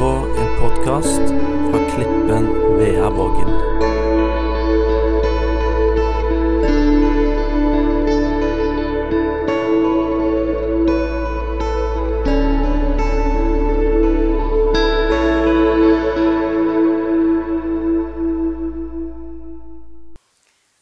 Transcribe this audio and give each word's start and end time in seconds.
på 0.00 0.06
en 0.06 0.60
podkast 0.60 1.26
fra 1.70 1.78
Klippen 1.90 2.46
Veaborgen. 2.78 3.50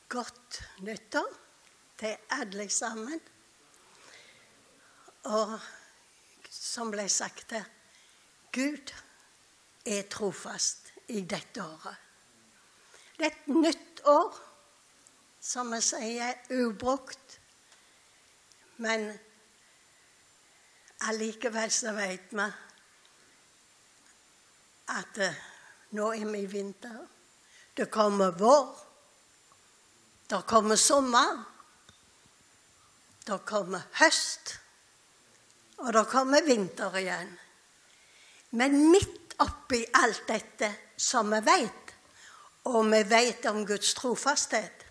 Godt 0.08 0.62
nyttår 0.80 1.26
til 1.98 2.16
alle 2.30 2.68
sammen. 2.68 3.20
Og 5.24 5.58
som 6.50 6.94
ble 6.94 7.08
sagt 7.10 7.58
her 7.58 7.66
Gud 8.54 8.94
er 9.88 10.08
trofast 10.10 10.92
i 11.08 11.22
dette 11.24 11.64
året. 11.64 11.96
Det 13.18 13.26
er 13.26 13.32
et 13.32 13.48
nytt 13.50 14.02
år, 14.06 14.36
som 15.40 15.72
vi 15.72 15.80
sier, 15.82 16.36
ubrukt. 16.54 17.38
Men 18.84 19.08
allikevel 21.08 21.72
så 21.74 21.94
vet 21.96 22.30
vi 22.30 22.46
at 24.88 25.20
eh, 25.24 25.40
nå 25.98 26.12
er 26.14 26.30
vi 26.30 26.42
i 26.44 26.50
vinter. 26.52 27.00
Det 27.76 27.88
kommer 27.90 28.36
vår. 28.38 28.68
Det 30.30 30.42
kommer 30.46 30.76
sommer. 30.76 31.44
Det 33.26 33.38
kommer 33.46 33.84
høst. 34.00 34.54
Og 35.78 35.92
det 35.94 36.06
kommer 36.10 36.46
vinter 36.46 36.96
igjen. 36.98 37.30
Men 38.50 38.78
midt 38.90 39.27
oppi 39.44 39.84
alt 39.94 40.24
dette 40.28 40.70
som 40.96 41.30
vi 41.32 41.40
vet, 41.46 41.94
og 42.68 42.84
vi 42.90 43.02
vet 43.10 43.46
om 43.50 43.64
Guds 43.66 43.94
trofasthet, 43.94 44.84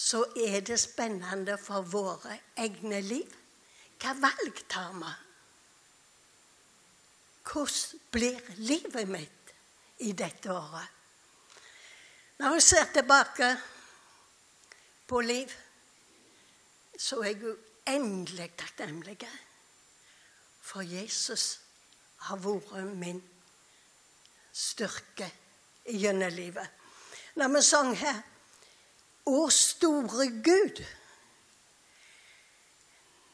så 0.00 0.22
er 0.36 0.60
det 0.64 0.78
spennende 0.80 1.58
for 1.60 1.84
våre 1.84 2.38
egne 2.56 3.02
liv. 3.04 3.34
Hva 4.00 4.14
valg 4.16 4.62
tar 4.68 4.94
vi? 4.96 5.10
Hvordan 7.50 8.00
blir 8.14 8.40
livet 8.56 9.08
mitt 9.10 9.52
i 10.06 10.12
dette 10.16 10.52
året? 10.54 10.88
Når 12.40 12.56
jeg 12.56 12.62
ser 12.62 12.92
tilbake 12.94 13.50
på 15.06 15.20
liv, 15.20 15.50
så 16.96 17.20
er 17.20 17.34
jeg 17.34 17.56
uendelig 17.88 18.50
takknemlig. 18.56 19.18
For 20.62 20.80
Jesus 20.80 21.60
har 22.26 22.40
vært 22.44 22.96
min 23.00 23.20
styrke 24.52 25.30
gjennom 25.86 26.32
livet. 26.34 26.68
Når 27.36 27.48
vi 27.54 27.62
sang 27.62 27.94
her 27.96 28.22
'Å 29.26 29.50
store 29.50 30.26
Gud' 30.42 30.86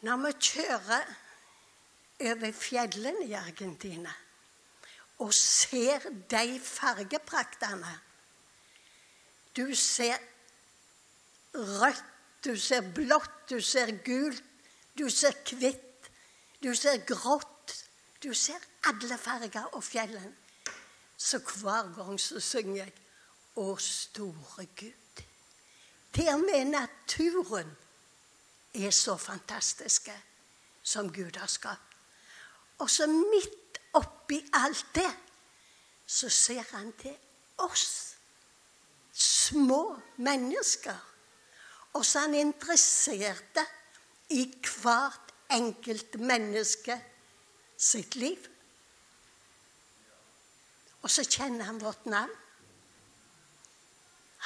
Når 0.06 0.17
vi 0.17 0.33
kjører 0.41 1.15
over 2.31 2.53
fjellene 2.53 3.25
i 3.27 3.33
Argentina 3.33 4.12
og 5.25 5.33
ser 5.34 6.05
de 6.31 6.61
fargepraktene 6.61 7.95
Du 9.56 9.75
ser 9.75 10.21
rødt, 11.55 12.05
du 12.45 12.56
ser 12.61 12.84
blått, 12.95 13.48
du 13.48 13.61
ser 13.61 13.95
gult, 14.05 14.43
du 14.98 15.09
ser 15.11 15.33
hvitt, 15.56 16.11
du 16.62 16.75
ser 16.77 17.00
grått. 17.09 17.56
Du 18.22 18.34
ser 18.34 18.61
alle 18.84 19.19
farger 19.19 19.64
og 19.72 19.84
fjellene. 19.84 20.34
Så 21.17 21.39
hver 21.39 21.94
gang 21.97 22.21
så 22.21 22.41
synger 22.41 22.77
jeg 22.77 22.93
'Å 23.56 23.77
store 23.78 24.66
Gud'. 24.81 25.22
Til 26.12 26.28
og 26.28 26.41
med 26.41 26.65
naturen 26.65 27.77
er 28.75 28.91
så 28.91 29.16
fantastiske 29.16 30.22
som 30.82 31.12
Gud 31.12 31.37
har 31.37 31.47
skapt. 31.47 31.97
Og 32.78 32.91
så 32.91 33.06
midt 33.06 33.78
oppi 33.93 34.50
alt 34.53 34.87
det, 34.94 35.16
så 36.06 36.28
ser 36.28 36.62
han 36.71 36.93
til 36.93 37.16
oss 37.59 38.16
små 39.12 40.00
mennesker. 40.16 40.97
Og 41.93 42.04
så 42.04 42.19
er 42.19 42.22
han 42.22 42.34
interessert 42.34 43.59
i 44.28 44.44
hvert 44.83 45.33
enkelt 45.50 46.21
menneske 46.21 47.04
sitt 47.76 48.16
liv. 48.16 48.48
Og 51.03 51.10
så 51.10 51.25
kjenner 51.25 51.69
han 51.69 51.81
vårt 51.81 52.06
navn. 52.06 52.32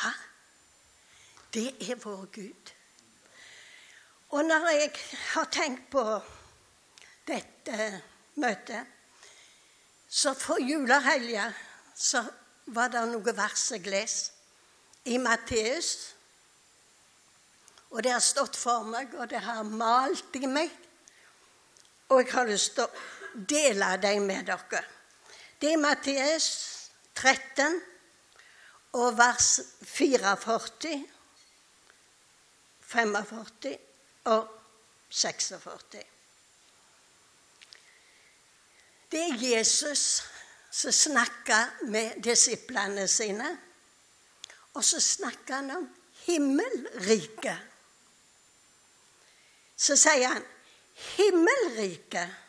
Hæ? 0.02 0.10
Det 1.54 1.90
er 1.90 1.94
vår 1.94 2.26
Gud. 2.34 2.72
Og 4.30 4.44
når 4.44 4.68
jeg 4.68 4.92
har 5.32 5.48
tenkt 5.50 5.90
på 5.90 6.04
dette 7.26 8.02
møtet, 8.34 8.86
så 10.08 10.34
for 10.34 10.62
julehelga 10.62 11.48
så 11.94 12.22
var 12.74 12.90
det 12.92 13.02
noe 13.10 13.34
vers 13.36 13.70
jeg 13.74 13.86
leste 13.90 14.40
i 15.10 15.18
Matteus. 15.18 16.14
Og 17.90 18.02
det 18.04 18.12
har 18.12 18.22
stått 18.22 18.58
for 18.58 18.86
meg, 18.86 19.14
og 19.18 19.30
det 19.30 19.40
har 19.42 19.62
malt 19.66 20.36
i 20.38 20.46
meg. 20.46 20.70
Og 22.10 22.22
jeg 22.22 22.32
har 22.34 22.46
lyst 22.46 22.76
til 22.76 22.86
å 22.86 23.19
dele 23.34 23.96
dem 24.02 24.26
med 24.26 24.46
dere. 24.46 24.82
Det 25.60 25.72
er 25.72 25.80
Matteus 25.80 26.48
13 27.14 27.80
og 28.92 29.18
vers 29.18 29.60
44, 29.82 31.04
45 32.80 33.76
og 34.24 34.48
46. 35.10 36.02
Det 39.10 39.20
er 39.20 39.38
Jesus 39.42 40.22
som 40.70 40.92
snakker 40.92 41.86
med 41.90 42.22
disiplene 42.22 43.08
sine. 43.08 43.58
Og 44.74 44.84
så 44.84 45.00
snakker 45.00 45.54
han 45.54 45.70
om 45.70 45.88
himmelriket. 46.26 47.58
Så 49.76 49.96
sier 49.98 50.28
han 50.28 50.44
himmelriket 51.16 52.39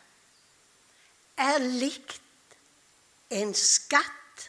er 1.42 1.62
likt 1.62 2.56
en 3.34 3.54
skatt 3.56 4.46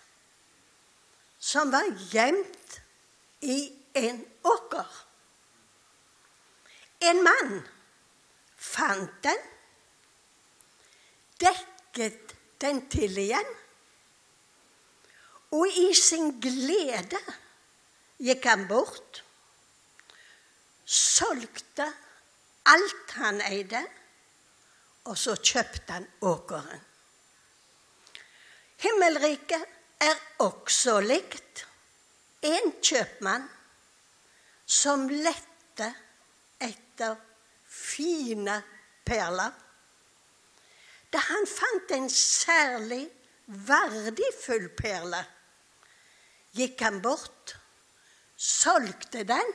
som 1.44 1.72
var 1.74 1.90
gjemt 2.12 2.78
i 3.44 3.58
en 4.00 4.22
åker. 4.48 4.92
En 7.04 7.20
mann 7.26 7.58
fant 8.64 9.18
den, 9.26 9.42
dekket 11.44 12.36
den 12.64 12.80
til 12.92 13.18
igjen, 13.20 13.50
og 15.54 15.68
i 15.68 15.90
sin 15.98 16.32
glede 16.42 17.20
gikk 18.24 18.48
han 18.48 18.64
bort, 18.70 19.20
solgte 20.88 21.90
alt 22.72 23.18
han 23.20 23.44
eide, 23.50 23.84
og 25.10 25.18
så 25.20 25.36
kjøpte 25.36 25.98
han 25.98 26.08
åkeren. 26.24 26.82
Himmelriket 28.84 29.64
er 30.04 30.20
også 30.44 31.00
likt 31.04 31.64
en 32.44 32.72
kjøpmann 32.84 33.46
som 34.68 35.06
lette 35.12 35.90
etter 36.64 37.16
fine 37.68 38.58
perler. 39.08 39.52
Da 41.14 41.22
han 41.30 41.48
fant 41.48 41.92
en 41.96 42.10
særlig 42.10 43.06
verdifull 43.46 44.70
perle, 44.76 45.20
gikk 46.58 46.82
han 46.86 47.02
bort, 47.04 47.56
solgte 48.36 49.24
den, 49.28 49.54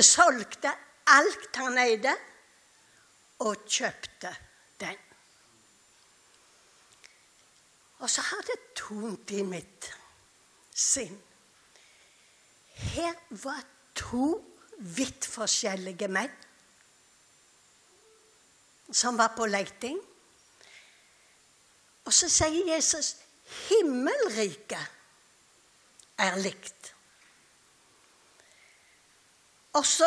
solgte 0.00 0.72
alt 1.14 1.60
han 1.60 1.78
eide, 1.78 2.14
og 3.38 3.66
kjøpte 3.66 4.30
den. 4.80 4.98
Og 7.98 8.10
så 8.10 8.20
har 8.20 8.42
det 8.46 8.58
tomt 8.76 9.30
i 9.30 9.42
mitt 9.46 9.90
sinn. 10.74 11.16
Her 12.94 13.14
var 13.44 13.62
to 13.94 14.26
vidt 14.78 15.26
forskjellige 15.30 16.08
menn 16.10 16.32
som 18.92 19.18
var 19.18 19.32
på 19.36 19.46
leiting. 19.46 19.98
Og 22.04 22.12
så 22.12 22.28
sier 22.28 22.74
Jesus 22.74 23.14
himmelriket 23.68 24.90
er 26.20 26.36
likt. 26.42 26.92
Og 29.74 29.86
så 29.86 30.06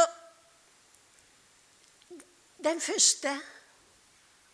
Den 2.67 2.81
første 2.83 3.31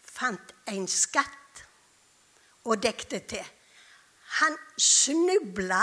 fant 0.05 0.53
en 0.69 0.85
skatt 0.87 1.63
og 2.69 2.77
dekte 2.83 3.23
til. 3.33 3.45
Han 4.37 4.57
snubla 4.77 5.81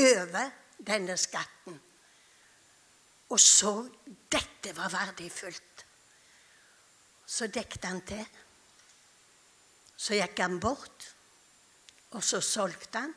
over 0.00 0.50
denne 0.88 1.16
skatten 1.20 1.76
og 3.30 3.38
så 3.40 3.72
dette 4.32 4.72
var 4.76 4.90
verdifullt. 4.90 5.86
Så 7.26 7.46
dekte 7.46 7.86
han 7.86 8.02
til. 8.06 8.24
Så 10.00 10.16
gikk 10.18 10.40
han 10.42 10.58
bort, 10.60 11.06
og 12.16 12.24
så 12.24 12.40
solgte 12.42 13.04
han. 13.04 13.14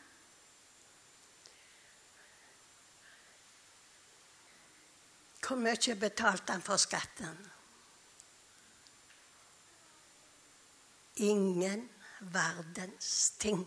Hvor 5.44 5.60
mye 5.60 5.96
betalte 6.00 6.54
han 6.54 6.64
for 6.64 6.80
skatten? 6.80 7.34
Ingen 11.16 11.90
verdens 12.34 13.34
ting. 13.42 13.66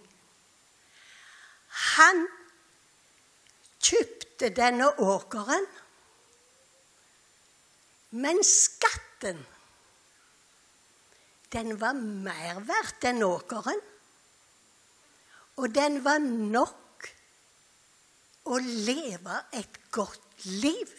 Han 1.96 2.25
kjøpte 3.82 4.50
denne 4.56 4.88
åkeren, 5.02 5.66
men 8.16 8.40
skatten 8.44 9.44
den 11.52 11.76
var 11.81 11.94
mer 11.96 12.58
verdt 12.66 13.06
enn 13.08 13.22
åkeren. 13.25 13.78
Og 15.56 15.72
den 15.72 16.02
var 16.04 16.19
nok 16.20 17.06
å 18.50 18.58
leve 18.60 19.38
et 19.56 19.78
godt 19.94 20.44
liv. 20.44 20.90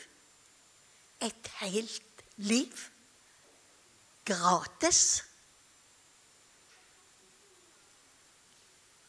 Et 1.22 1.52
helt 1.60 2.24
liv. 2.50 2.88
Gratis. 4.26 5.02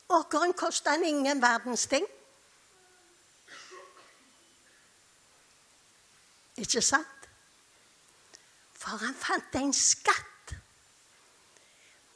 Åkeren 0.08 0.52
kosta 0.56 0.90
han 0.90 1.04
ingen 1.04 1.42
verdens 1.42 1.86
ting. 1.86 2.06
Ikke 6.56 6.82
sant? 6.82 7.28
For 8.78 8.96
han 9.04 9.14
fant 9.14 9.58
en 9.60 9.74
skatt. 9.76 10.54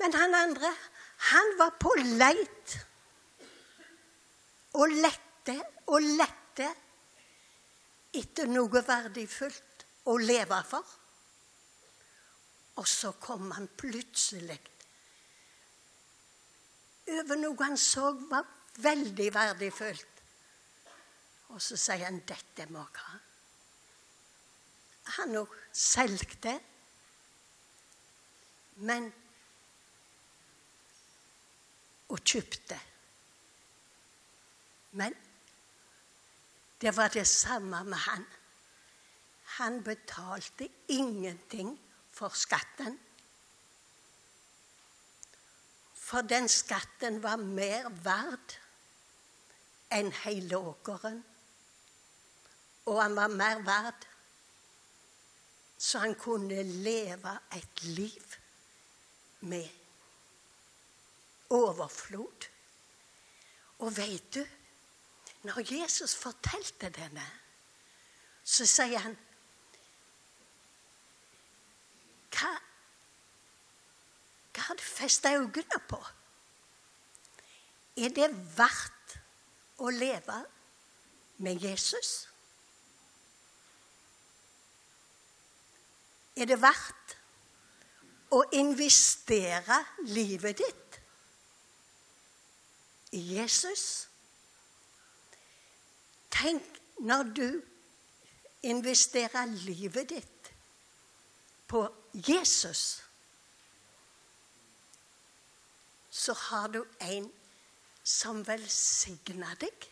Men 0.01 0.17
han 0.17 0.35
andre, 0.35 0.73
han 1.33 1.53
var 1.59 1.77
på 1.81 1.93
leit. 2.01 2.79
Og 4.81 4.89
lette 4.89 5.59
og 5.93 6.01
lette 6.01 6.71
etter 8.17 8.49
noe 8.49 8.83
verdifullt 8.87 9.87
å 10.09 10.17
leve 10.17 10.59
for. 10.69 10.99
Og 12.81 12.89
så 12.89 13.13
kom 13.21 13.51
han 13.53 13.69
plutselig 13.77 14.59
over 17.21 17.39
noe 17.41 17.65
han 17.65 17.77
så 17.79 18.11
var 18.31 18.47
veldig 18.83 19.29
verdifullt. 19.35 20.23
Og 21.53 21.61
så 21.61 21.77
sier 21.77 22.07
han 22.07 22.23
'dette 22.27 22.67
må 22.73 22.79
jeg 22.81 23.03
ha'. 23.05 23.21
Han 25.17 25.37
òg 25.37 25.57
solgte, 25.73 26.61
men 28.77 29.13
og 32.13 32.21
kjøpte. 32.25 32.79
Men 34.93 35.15
det 36.81 36.97
var 36.97 37.09
det 37.09 37.27
samme 37.27 37.85
med 37.85 37.99
han. 37.99 38.27
Han 39.59 39.83
betalte 39.85 40.69
ingenting 40.89 41.73
for 42.11 42.29
skatten. 42.29 42.99
For 46.13 46.21
den 46.29 46.49
skatten 46.53 47.23
var 47.25 47.41
mer 47.41 47.89
verd 48.05 48.57
enn 49.97 50.13
hele 50.23 50.59
åkeren. 50.61 51.23
Og 52.85 52.99
han 53.01 53.17
var 53.17 53.33
mer 53.33 53.63
verd 53.65 54.09
så 55.83 55.99
han 55.99 56.15
kunne 56.15 56.63
leve 56.63 57.39
et 57.57 57.83
liv 57.83 58.35
med 59.41 59.69
overflod. 61.51 62.47
Og 63.79 63.97
veit 63.97 64.35
du, 64.35 64.45
når 65.43 65.73
Jesus 65.73 66.15
fortalte 66.15 66.91
denne, 66.95 67.25
så 68.45 68.67
sier 68.67 69.03
han 69.03 69.19
Hva, 72.33 72.53
hva 74.53 74.67
har 74.69 74.77
du 74.77 74.85
festa 74.85 75.33
øynene 75.37 75.81
på? 75.89 76.01
Er 77.97 78.13
det 78.15 78.29
verdt 78.57 79.17
å 79.81 79.91
leve 79.93 80.39
med 81.45 81.65
Jesus? 81.65 82.13
Er 86.37 86.49
det 86.49 86.61
verdt 86.63 87.17
å 88.33 88.41
investere 88.57 89.83
livet 90.09 90.63
ditt 90.63 91.01
i 93.13 93.21
Jesus? 93.37 93.85
Tenk 96.33 96.81
når 97.05 97.35
du 97.37 97.49
investerer 98.63 99.53
livet 99.67 100.09
ditt 100.09 100.53
på 101.69 101.85
Jesus, 102.13 103.03
så 106.23 106.35
har 106.39 106.69
du 106.69 106.83
en 107.01 107.27
som 108.05 108.43
velsigner 108.47 109.57
deg, 109.59 109.87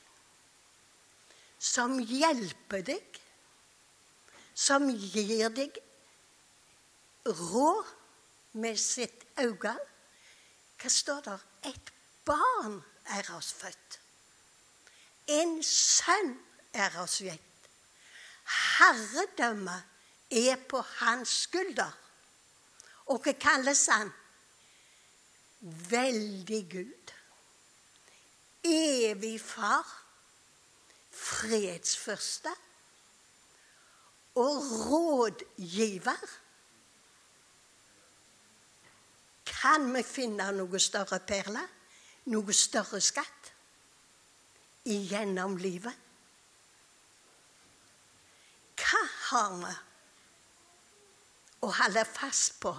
som 1.59 1.99
hjelper 1.99 2.85
deg, 2.87 3.21
som 4.55 4.89
gir 4.91 5.51
deg 5.57 5.79
råd 7.27 7.91
med 8.63 8.79
sitt 8.81 9.27
øye. 9.41 9.75
Hva 10.81 10.91
står 10.91 11.25
der? 11.27 11.43
Et 11.69 11.93
barn 12.25 12.81
er 13.17 13.31
oss 13.37 13.53
født. 13.57 13.99
En 15.31 15.59
sønn 15.67 16.35
er 16.75 16.95
oss 17.03 17.21
gitt. 17.23 17.69
Herredømmet 18.79 19.83
er 20.41 20.57
på 20.71 20.81
hans 21.01 21.43
skulder. 21.45 21.93
Og 23.11 23.21
hva 23.23 23.35
kalles 23.39 23.85
han? 23.93 24.11
Veldig 25.61 26.61
Gud. 26.71 27.15
Evig 28.65 29.41
far. 29.41 29.97
fredsførste 31.11 32.49
Og 34.35 34.63
rådgiver. 34.91 36.29
Kan 39.45 39.95
vi 39.95 40.03
finne 40.03 40.47
noe 40.57 40.81
større 40.81 41.19
perle? 41.21 41.63
Noe 42.33 42.55
større 42.57 43.01
skatt? 43.05 43.51
Igjennom 44.89 45.59
livet? 45.61 45.97
Hva 48.81 49.03
har 49.29 49.59
vi 49.61 49.75
å 51.61 51.73
holde 51.83 52.07
fast 52.09 52.57
på 52.63 52.73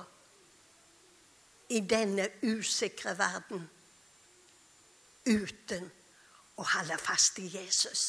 i 1.71 1.79
denne 1.87 2.27
usikre 2.43 3.13
verden 3.17 3.63
uten 5.25 5.87
å 6.59 6.65
holde 6.73 6.97
fast 6.99 7.39
i 7.39 7.47
Jesus? 7.51 8.03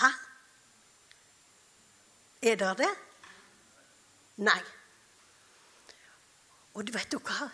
Hæ? 0.00 0.10
Er 2.50 2.56
det 2.56 2.70
det? 2.80 2.90
Nei. 4.40 4.60
Og 6.74 6.86
du 6.86 6.92
vet 6.94 7.10
du 7.12 7.18
hva? 7.18 7.50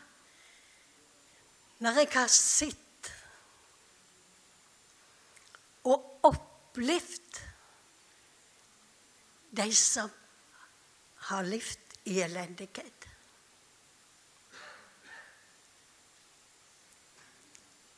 Når 1.83 1.99
jeg 2.01 2.13
har 2.15 2.31
sett 2.33 3.11
og 5.87 6.29
opplevd 6.29 7.43
de 9.57 9.67
som 9.77 10.11
har 11.29 11.47
levd 11.51 11.99
i 12.13 12.21
elendighet 12.23 13.09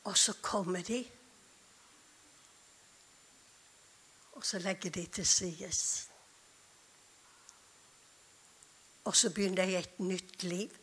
Og 0.09 0.17
så 0.17 0.33
kommer 0.41 0.81
de, 0.81 1.03
og 4.31 4.45
så 4.45 4.59
legger 4.59 4.89
de 4.89 5.05
til 5.05 5.27
side. 5.27 5.69
Og 9.03 9.15
så 9.15 9.29
begynner 9.29 9.65
de 9.65 9.77
et 9.77 9.99
nytt 9.99 10.43
liv 10.43 10.73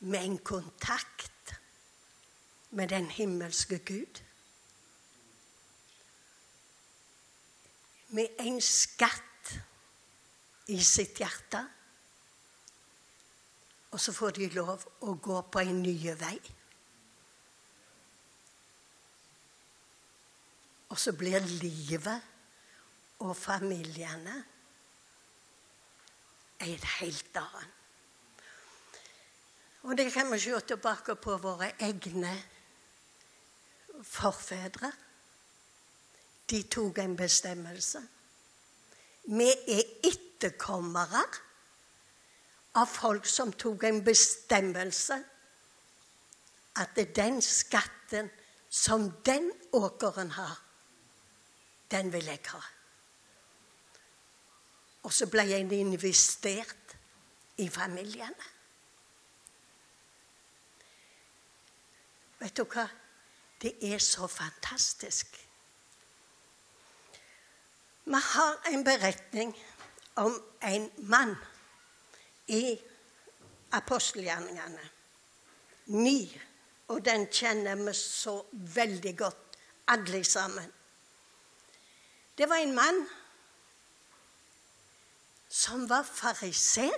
med 0.00 0.24
en 0.24 0.38
kontakt 0.38 1.54
med 2.70 2.88
den 2.88 3.10
himmelske 3.10 3.78
Gud. 3.78 4.22
Med 8.08 8.28
en 8.38 8.60
skatt 8.60 9.54
i 10.66 10.80
sitt 10.82 11.18
hjerte. 11.20 11.66
Og 13.90 14.00
så 14.00 14.12
får 14.12 14.38
de 14.40 14.52
lov 14.56 14.92
å 15.00 15.14
gå 15.14 15.42
på 15.52 15.68
en 15.68 15.82
ny 15.82 15.98
vei. 16.16 16.38
Og 20.94 21.00
så 21.00 21.12
blir 21.18 21.42
livet 21.42 22.22
og 23.26 23.32
familiene 23.36 24.34
en 26.62 26.84
helt 26.98 27.40
annen. 27.40 27.72
Og 29.84 29.98
det 29.98 30.12
kan 30.14 30.30
vi 30.32 30.38
se 30.40 30.60
tilbake 30.70 31.16
på 31.20 31.34
våre 31.42 31.72
egne 31.82 32.30
forfedre. 34.06 34.92
De 36.50 36.62
tok 36.62 37.02
en 37.02 37.16
bestemmelse. 37.16 38.00
Vi 39.24 39.50
er 39.50 39.90
etterkommere 40.06 41.24
av 42.80 42.86
folk 42.86 43.26
som 43.26 43.52
tok 43.52 43.84
en 43.90 44.00
bestemmelse 44.06 45.18
at 46.80 46.98
den 47.16 47.42
skatten 47.42 48.30
som 48.70 49.10
den 49.26 49.52
åkeren 49.72 50.32
har, 50.34 50.63
den 51.94 52.10
vil 52.12 52.26
jeg 52.26 52.42
ha. 52.50 52.60
Og 55.04 55.12
så 55.12 55.28
ble 55.30 55.44
jeg 55.46 55.68
investert 55.72 56.96
i 57.62 57.68
familiene. 57.70 58.50
Vet 62.40 62.56
du 62.58 62.64
hva? 62.66 62.86
Det 63.62 63.76
er 63.88 64.00
så 64.02 64.26
fantastisk. 64.28 65.38
Vi 68.04 68.20
har 68.20 68.58
en 68.68 68.84
beretning 68.84 69.54
om 70.20 70.34
en 70.62 70.90
mann 71.08 71.36
i 72.52 72.74
apostelgjerningene. 73.72 74.90
Ni. 75.86 76.18
Og 76.92 77.00
den 77.04 77.24
kjenner 77.32 77.80
vi 77.80 77.94
så 77.96 78.34
veldig 78.52 79.14
godt, 79.16 79.56
alle 79.88 80.24
sammen. 80.24 80.72
Det 82.34 82.48
var 82.50 82.56
en 82.62 82.74
mann 82.74 83.04
som 85.48 85.86
var 85.88 86.02
fariser. 86.02 86.94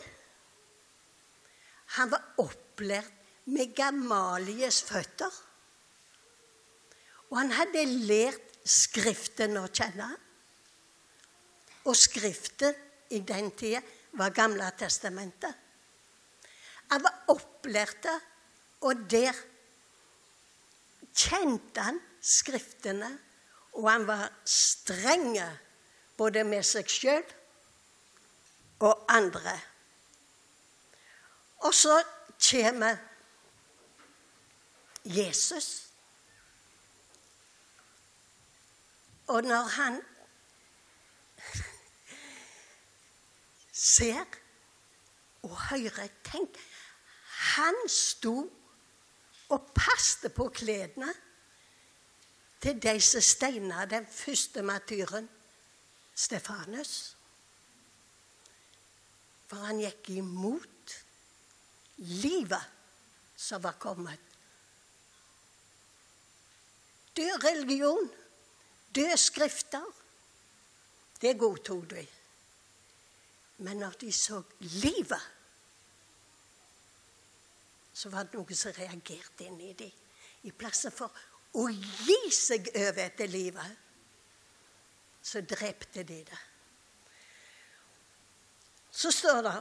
Han 1.98 2.10
var 2.10 2.24
opplært 2.40 3.12
med 3.52 3.74
Gamalies 3.76 4.80
føtter. 4.88 5.32
Og 7.30 7.38
han 7.38 7.52
hadde 7.54 7.84
lært 8.08 8.42
Skriften 8.66 9.60
å 9.60 9.68
kjenne. 9.70 10.08
Og 11.86 11.94
Skriften 11.94 12.74
i 13.14 13.20
den 13.22 13.52
tida 13.54 13.82
var 14.18 14.34
Gamle 14.34 14.66
testamentet. 14.78 15.52
Han 16.90 17.02
var 17.02 17.20
opplært, 17.30 18.08
og 18.86 19.06
der 19.10 19.36
kjente 21.14 21.86
han 21.86 22.00
Skriftene. 22.26 23.12
Og 23.76 23.90
han 23.90 24.06
var 24.08 24.30
streng 24.48 25.36
både 26.16 26.44
med 26.48 26.64
seg 26.64 26.88
sjøl 26.88 27.24
og 28.80 29.04
andre. 29.12 29.52
Og 31.68 31.74
så 31.74 31.98
kommer 32.50 32.96
Jesus. 35.04 35.86
Og 39.26 39.42
når 39.42 39.62
han 39.76 40.00
ser 43.72 44.24
og 45.42 45.56
hører 45.68 46.08
Tenk, 46.24 46.56
han 47.56 47.76
sto 47.90 48.38
og 49.48 49.70
passet 49.74 50.34
på 50.34 50.48
klærne 50.54 51.12
til 52.60 52.78
de 52.82 53.00
som 53.00 53.22
steina 53.22 53.84
den 53.90 54.06
første 54.10 54.62
matyren, 54.62 55.28
Stefanus. 56.16 57.16
For 59.46 59.68
han 59.68 59.82
gikk 59.84 60.10
imot 60.16 60.94
livet 61.96 62.72
som 63.36 63.62
var 63.62 63.76
kommet. 63.80 64.20
Død 67.16 67.44
religion, 67.44 68.10
døde 68.94 69.16
skrifter, 69.16 69.84
det 71.20 71.38
godtok 71.38 71.90
de. 71.90 72.06
Men 73.58 73.76
når 73.76 73.90
de 74.00 74.12
så 74.12 74.42
livet, 74.60 75.32
så 77.96 78.10
var 78.12 78.26
det 78.26 78.36
noe 78.36 78.56
som 78.56 78.74
reagerte 78.76 79.46
inn 79.46 79.60
i 79.64 79.72
dem. 79.72 79.92
I 80.44 80.52
plassen 80.52 80.92
for 80.92 81.12
å 81.56 81.66
gi 81.72 82.18
seg 82.34 82.68
over 82.74 83.02
etter 83.06 83.30
livet, 83.32 83.82
så 85.26 85.42
drepte 85.42 86.04
de 86.06 86.20
det. 86.28 86.42
Så 88.96 89.10
står 89.12 89.42
det 89.44 89.54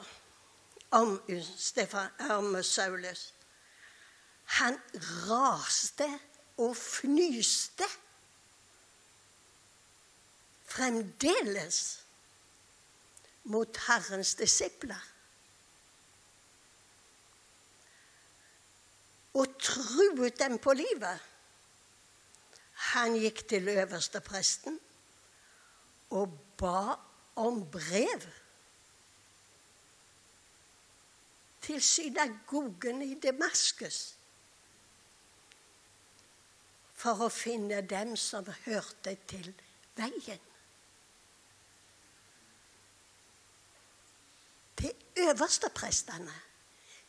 om, 0.95 1.17
Stefan, 1.57 2.11
om 2.31 2.55
Saulus 2.63 3.31
Han 4.61 4.77
raste 5.27 6.05
og 6.61 6.75
fnyste 6.77 7.87
fremdeles 10.69 11.79
mot 13.51 13.77
Herrens 13.87 14.35
disipler. 14.37 15.01
Og 19.35 19.57
truet 19.59 20.37
dem 20.39 20.59
på 20.61 20.75
livet. 20.77 21.34
Han 22.93 23.15
gikk 23.19 23.45
til 23.49 23.67
øverste 23.73 24.21
presten 24.21 24.79
og 26.15 26.33
ba 26.59 26.95
om 27.41 27.63
brev 27.71 28.25
til 31.65 31.81
synagogen 31.81 33.01
i 33.01 33.15
Damaskus 33.19 34.01
for 36.95 37.25
å 37.25 37.29
finne 37.33 37.81
dem 37.89 38.13
som 38.19 38.47
hørte 38.65 39.17
til 39.27 39.49
veien. 39.97 40.43
øversteprestene, 45.15 46.33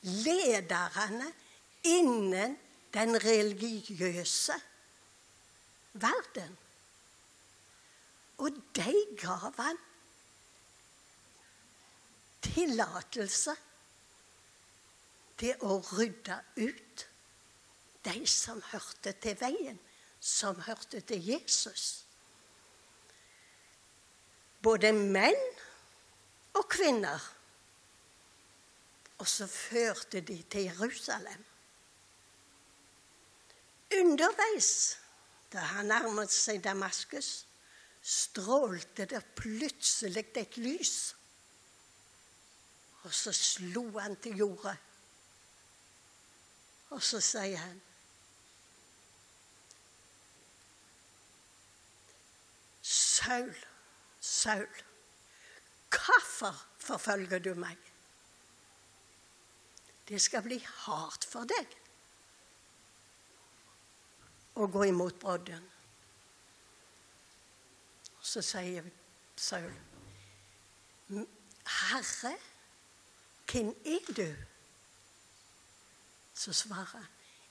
lederne 0.00 1.32
innen 1.84 2.58
den 2.94 3.24
religiøse 3.24 4.54
verden. 6.02 6.56
Og 8.38 8.56
de 8.76 8.94
gav 9.20 9.52
han 9.56 9.78
tillatelse 12.46 13.54
til 15.40 15.64
å 15.66 15.78
rydde 15.92 16.36
ut 16.62 17.06
de 18.06 18.18
som 18.30 18.60
hørte 18.72 19.12
til 19.22 19.38
veien, 19.40 19.78
som 20.20 20.60
hørte 20.66 21.00
til 21.08 21.24
Jesus. 21.32 21.86
Både 24.62 24.92
menn 24.96 25.42
og 26.56 26.68
kvinner 26.72 27.32
og 29.18 29.28
så 29.28 29.46
førte 29.48 30.20
de 30.20 30.42
til 30.50 30.68
Jerusalem. 30.68 31.44
Underveis, 33.96 34.98
da 35.52 35.62
han 35.72 35.90
nærmet 35.90 36.32
seg 36.32 36.62
Damaskus, 36.64 37.46
strålte 38.02 39.06
det 39.10 39.22
plutselig 39.38 40.26
et 40.38 40.58
lys. 40.62 41.14
Og 43.06 43.14
så 43.14 43.32
slo 43.34 43.88
han 43.98 44.16
til 44.22 44.42
jordet. 44.42 44.76
Og 46.94 47.02
så 47.02 47.20
sier 47.22 47.58
han 47.58 47.80
Saul, 52.86 53.54
Saul, 54.20 54.82
hvorfor 55.90 56.54
forfølger 56.78 57.42
du 57.42 57.54
meg? 57.58 57.78
Det 60.06 60.20
skal 60.22 60.44
bli 60.46 60.60
hardt 60.86 61.26
for 61.26 61.48
deg 61.50 61.74
å 64.56 64.66
gå 64.72 64.86
imot 64.88 65.18
brodden. 65.20 65.64
Så 68.22 68.42
sier 68.42 68.86
Saul, 69.36 69.72
Herre, 71.66 72.32
hvem 73.46 73.72
er 73.84 74.12
du? 74.16 74.28
Så 76.34 76.52
svarer 76.52 76.90
han, 76.92 77.06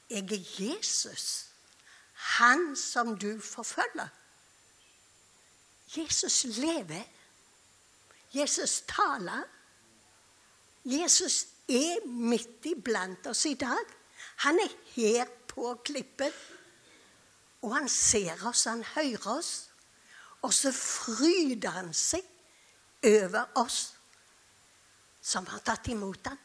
jeg 0.09 0.31
er 0.31 0.43
Jesus, 0.59 1.49
han 2.35 2.75
som 2.75 3.15
du 3.17 3.39
forfølger. 3.41 4.09
Jesus 5.97 6.43
lever. 6.43 7.03
Jesus 8.33 8.83
taler. 8.87 9.43
Jesus 10.85 11.45
er 11.69 12.05
midt 12.07 12.65
iblant 12.65 13.27
oss 13.27 13.45
i 13.45 13.53
dag. 13.53 13.93
Han 14.45 14.59
er 14.59 14.73
her 14.95 15.25
på 15.47 15.73
klippen. 15.85 16.31
Og 17.65 17.73
han 17.73 17.89
ser 17.89 18.45
oss, 18.45 18.67
han 18.69 18.83
hører 18.93 19.27
oss. 19.37 19.53
Og 20.45 20.53
så 20.53 20.69
fryder 20.71 21.73
han 21.73 21.93
seg 21.97 22.25
over 23.05 23.47
oss 23.57 23.79
som 25.25 25.47
har 25.49 25.63
tatt 25.65 25.89
imot 25.89 26.29
ham. 26.29 26.37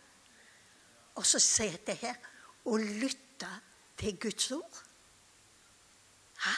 Og 1.21 1.27
så 1.27 1.41
sitter 1.43 1.93
jeg 1.93 2.01
her 2.01 2.17
og 2.65 2.81
lytter 2.81 3.61
til 4.01 4.17
Guds 4.21 4.51
ord. 4.57 4.83
Hæ? 6.41 6.55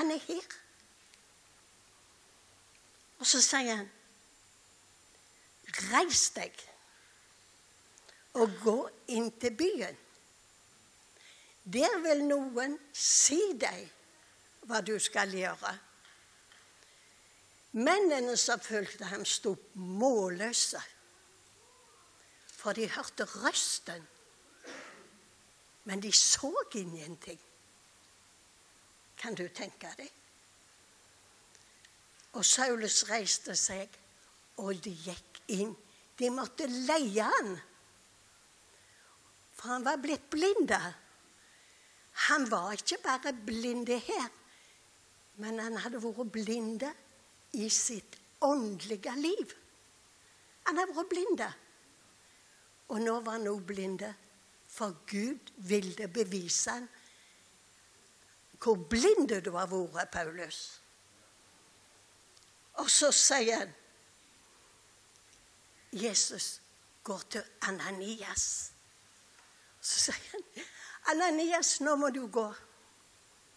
Han 0.00 0.10
er 0.10 0.24
her. 0.24 0.48
Og 3.20 3.26
så 3.28 3.42
sier 3.44 3.76
han 3.76 3.88
Reis 5.90 6.30
deg 6.34 6.56
og 8.40 8.56
gå 8.62 8.78
inn 9.14 9.28
til 9.42 9.52
byen. 9.56 9.98
Der 11.70 12.00
vil 12.02 12.24
noen 12.26 12.76
si 12.96 13.40
deg 13.60 13.86
hva 14.66 14.80
du 14.82 14.96
skal 15.02 15.32
gjøre. 15.34 15.72
Mennene 17.78 18.34
som 18.38 18.58
fulgte 18.62 19.06
ham, 19.12 19.22
sto 19.24 19.54
målløse, 19.78 20.80
for 22.50 22.74
de 22.74 22.88
hørte 22.90 23.24
røsten, 23.24 24.02
men 25.86 26.02
de 26.02 26.10
så 26.12 26.50
ingenting. 26.74 27.38
Kan 29.20 29.38
du 29.38 29.46
tenke 29.54 29.92
deg? 29.98 30.10
Og 32.38 32.44
Saulus 32.46 33.04
reiste 33.10 33.54
seg, 33.58 33.94
og 34.62 34.74
de 34.84 34.92
gikk 35.06 35.40
inn. 35.54 35.72
De 36.18 36.28
måtte 36.34 36.66
leie 36.68 37.24
han, 37.24 37.54
for 39.56 39.74
han 39.74 39.86
var 39.86 40.00
blitt 40.02 40.26
blinde. 40.32 40.78
Han 42.28 42.50
var 42.50 42.72
ikke 42.76 42.98
bare 43.02 43.32
blinde 43.46 43.98
her, 43.98 44.28
men 45.40 45.58
han 45.58 45.78
hadde 45.80 46.02
vært 46.02 46.32
blinde 46.32 46.90
i 47.56 47.68
sitt 47.72 48.18
åndelige 48.44 49.14
liv. 49.16 49.54
Han 50.68 50.80
hadde 50.80 50.96
vært 50.96 51.12
blinde. 51.12 51.50
Og 52.90 53.00
nå 53.00 53.20
var 53.24 53.38
han 53.38 53.48
også 53.48 53.66
blinde, 53.66 54.14
for 54.70 54.96
Gud 55.10 55.52
ville 55.56 56.08
bevise 56.08 56.70
han 56.70 56.88
hvor 58.60 58.76
blinde 58.76 59.40
du 59.40 59.54
har 59.56 59.70
vært, 59.72 60.10
Paulus. 60.12 60.80
Og 62.82 62.90
så 62.92 63.08
sier 63.12 63.62
han 63.62 63.72
Jesus 65.92 66.60
går 67.02 67.22
til 67.30 67.42
Ananias. 67.66 68.72
Så 69.80 70.10
sier 70.10 70.32
han 70.34 70.44
Ananias, 71.16 71.80
nå 71.80 71.96
må 71.96 72.10
du 72.14 72.26
gå 72.28 72.46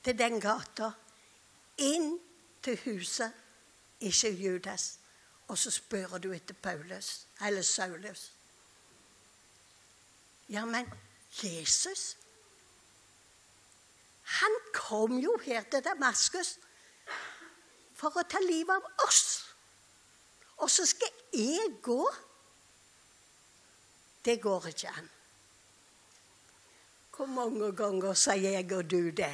til 0.04 0.18
den 0.20 0.40
gata, 0.42 0.92
inn 1.78 2.16
til 2.64 2.80
huset, 2.86 3.32
ikke 4.04 4.32
Judas. 4.32 4.98
Og 5.52 5.58
så 5.60 5.72
spør 5.72 6.18
du 6.24 6.32
etter 6.32 6.56
Paulus, 6.56 7.28
eller 7.44 7.62
Saulus. 7.62 8.32
Ja, 10.50 10.66
men 10.66 10.90
Jesus 11.44 12.18
Han 14.24 14.56
kom 14.74 15.18
jo 15.20 15.38
her 15.44 15.64
til 15.72 15.84
Damaskus 15.84 16.58
for 18.00 18.16
å 18.18 18.24
ta 18.28 18.40
livet 18.44 18.72
av 18.76 19.08
oss. 19.08 19.44
Og 20.64 20.72
så 20.72 20.86
skal 20.88 21.12
jeg 21.36 21.76
gå. 21.84 22.00
Det 24.26 24.38
går 24.42 24.70
ikke 24.72 24.94
an. 24.96 25.10
Hvor 27.14 27.30
mange 27.30 27.72
ganger 27.78 28.14
sier 28.18 28.56
jeg 28.58 28.72
og 28.74 28.88
du 28.90 29.12
det 29.14 29.34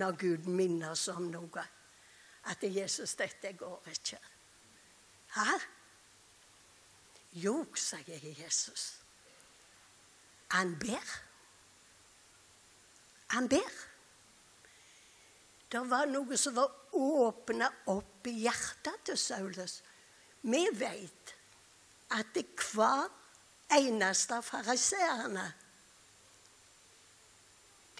når 0.00 0.16
Gud 0.18 0.48
minner 0.50 0.94
oss 0.94 1.08
om 1.12 1.28
noe? 1.30 1.66
At 2.50 2.62
Jesus, 2.62 3.14
dette 3.14 3.52
går 3.58 3.90
ikke. 3.92 4.18
Hæ? 5.36 5.58
Jo, 7.32 7.54
sier 7.74 8.26
Jesus. 8.42 8.96
Han 10.50 10.74
ber. 10.80 11.14
Han 13.30 13.48
ber. 13.48 13.78
Det 15.70 15.84
var 15.90 16.10
noe 16.10 16.36
som 16.36 16.56
var 16.56 16.72
åpna 16.98 17.68
opp 17.92 18.26
i 18.26 18.34
hjertet 18.42 19.04
til 19.06 19.18
Saulus. 19.18 19.76
Vi 20.42 20.64
vet 20.74 21.34
at 22.16 22.40
hver 22.72 23.06
eneste 23.76 24.40
av 24.40 24.42
fariseerne 24.42 25.44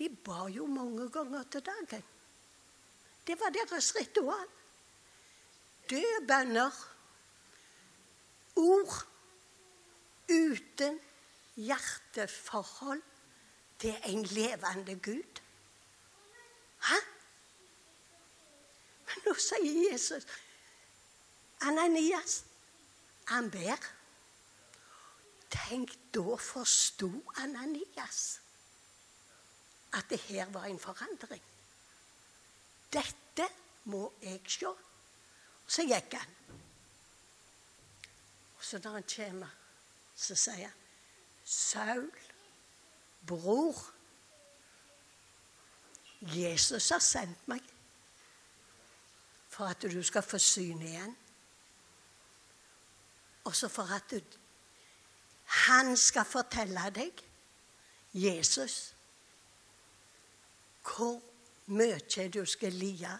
de 0.00 0.08
ba 0.08 0.46
jo 0.48 0.64
mange 0.66 1.10
ganger 1.12 1.42
til 1.52 1.60
dagen. 1.60 2.04
Det 3.26 3.36
var 3.40 3.52
deres 3.52 3.92
ritual. 3.96 4.48
Døde 5.90 6.26
bønner. 6.28 6.72
Ord 8.56 9.06
uten 10.30 11.00
hjerteforhold 11.56 13.02
til 13.78 13.96
en 14.04 14.24
levende 14.24 14.96
Gud. 15.04 15.40
Hæ? 16.88 17.00
Men 19.06 19.24
nå 19.26 19.34
sier 19.34 19.92
Jesus 19.92 20.26
Ananias, 21.60 22.44
han 23.28 23.50
ber. 23.50 23.88
Tenk, 25.50 25.92
da 26.14 26.36
forsto 26.40 27.10
Ananias 27.36 28.40
at 29.92 30.10
det 30.10 30.20
her 30.20 30.46
var 30.50 30.64
en 30.64 30.78
forandring. 30.78 31.42
Dette 32.92 33.48
må 33.84 34.12
jeg 34.22 34.40
se. 34.48 34.72
Så 35.66 35.86
gikk 35.86 36.14
han. 36.14 36.34
Og 38.58 38.64
så 38.64 38.80
når 38.84 38.92
han 38.92 39.08
kommer, 39.16 39.56
så 40.16 40.34
sier 40.34 40.68
han 40.68 40.76
Saul, 41.44 42.10
bror, 43.26 43.78
Jesus 46.20 46.88
har 46.92 47.00
sendt 47.02 47.48
meg 47.48 47.64
for 49.50 49.70
at 49.72 49.82
du 49.82 50.02
skal 50.04 50.22
få 50.22 50.38
syn 50.38 50.82
igjen. 50.82 51.16
Også 53.44 53.68
for 53.68 53.88
at 53.96 54.10
du, 54.10 54.20
han 55.66 55.96
skal 55.96 56.28
fortelle 56.28 56.90
deg 56.94 57.24
Jesus 58.14 58.89
hvor 60.84 61.20
mye 61.66 62.28
du 62.28 62.44
skal 62.46 62.72
lide 62.72 63.18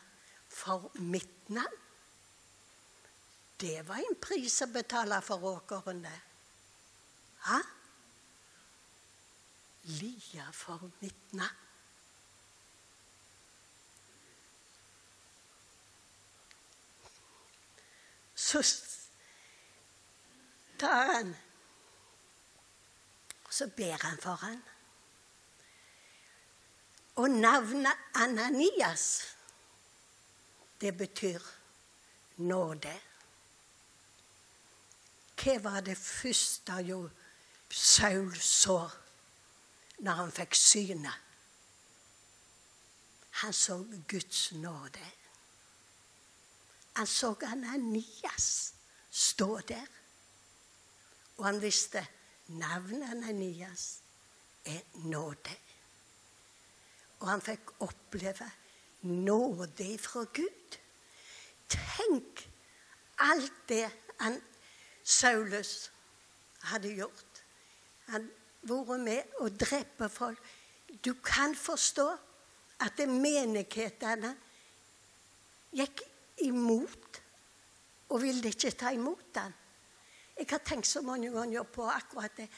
for 0.49 0.91
mitt 0.95 1.51
navn. 1.51 1.77
Det 3.61 3.89
var 3.89 4.01
en 4.01 4.17
pris 4.21 4.63
å 4.65 4.71
betale 4.73 5.21
for 5.23 5.45
åkeren, 5.45 6.03
det. 6.03 6.21
Hæ? 7.45 7.59
Lide 10.01 10.47
for 10.53 10.91
mitt 11.01 11.33
navn. 11.37 11.67
Så 18.41 18.63
tar 20.79 21.13
han 21.13 21.37
Og 23.45 23.55
så 23.55 23.67
ber 23.77 23.99
han 24.03 24.19
for 24.23 24.35
han. 24.35 24.63
Og 27.21 27.31
navnet 27.31 27.97
Ananias, 28.15 29.23
det 30.81 30.97
betyr 30.97 31.41
nåde. 32.37 32.93
Hva 35.37 35.57
var 35.61 35.81
det 35.85 35.99
første 36.01 36.79
jo 36.89 37.03
Saul 37.69 38.33
så 38.41 38.79
når 39.99 40.17
han 40.23 40.33
fikk 40.33 40.57
synet? 40.57 41.19
Han 43.43 43.53
så 43.53 43.77
Guds 44.09 44.53
nåde. 44.53 45.09
Han 46.97 47.07
så 47.07 47.35
Ananias 47.43 48.75
stå 49.11 49.59
der. 49.69 49.87
Og 51.37 51.45
han 51.45 51.61
visste 51.63 52.07
navnet 52.47 53.11
Ananias 53.11 53.99
er 54.65 54.81
nåde. 54.95 55.57
Og 57.21 57.29
han 57.29 57.43
fikk 57.45 57.75
oppleve 57.85 58.49
nåde 59.03 59.99
fra 59.99 60.25
Gud. 60.35 60.79
Tenk 61.71 62.45
alt 63.21 63.69
det 63.69 63.87
han, 64.21 64.41
Saulus 65.05 65.91
hadde 66.71 66.93
gjort. 66.95 67.43
Han 68.13 68.29
vært 68.69 69.05
med 69.05 69.41
å 69.41 69.49
drepe 69.49 70.09
folk. 70.13 70.41
Du 71.01 71.15
kan 71.25 71.55
forstå 71.57 72.07
at 72.85 73.01
menighetene 73.09 74.35
gikk 75.77 76.03
imot 76.45 77.21
og 78.11 78.23
ville 78.25 78.51
ikke 78.51 78.73
ta 78.75 78.93
imot 78.97 79.39
han. 79.39 79.55
Jeg 80.37 80.49
har 80.51 80.63
tenkt 80.65 80.89
så 80.89 81.03
mange 81.05 81.31
ganger 81.33 81.67
på 81.69 81.85
akkurat 81.85 82.37
det. 82.37 82.49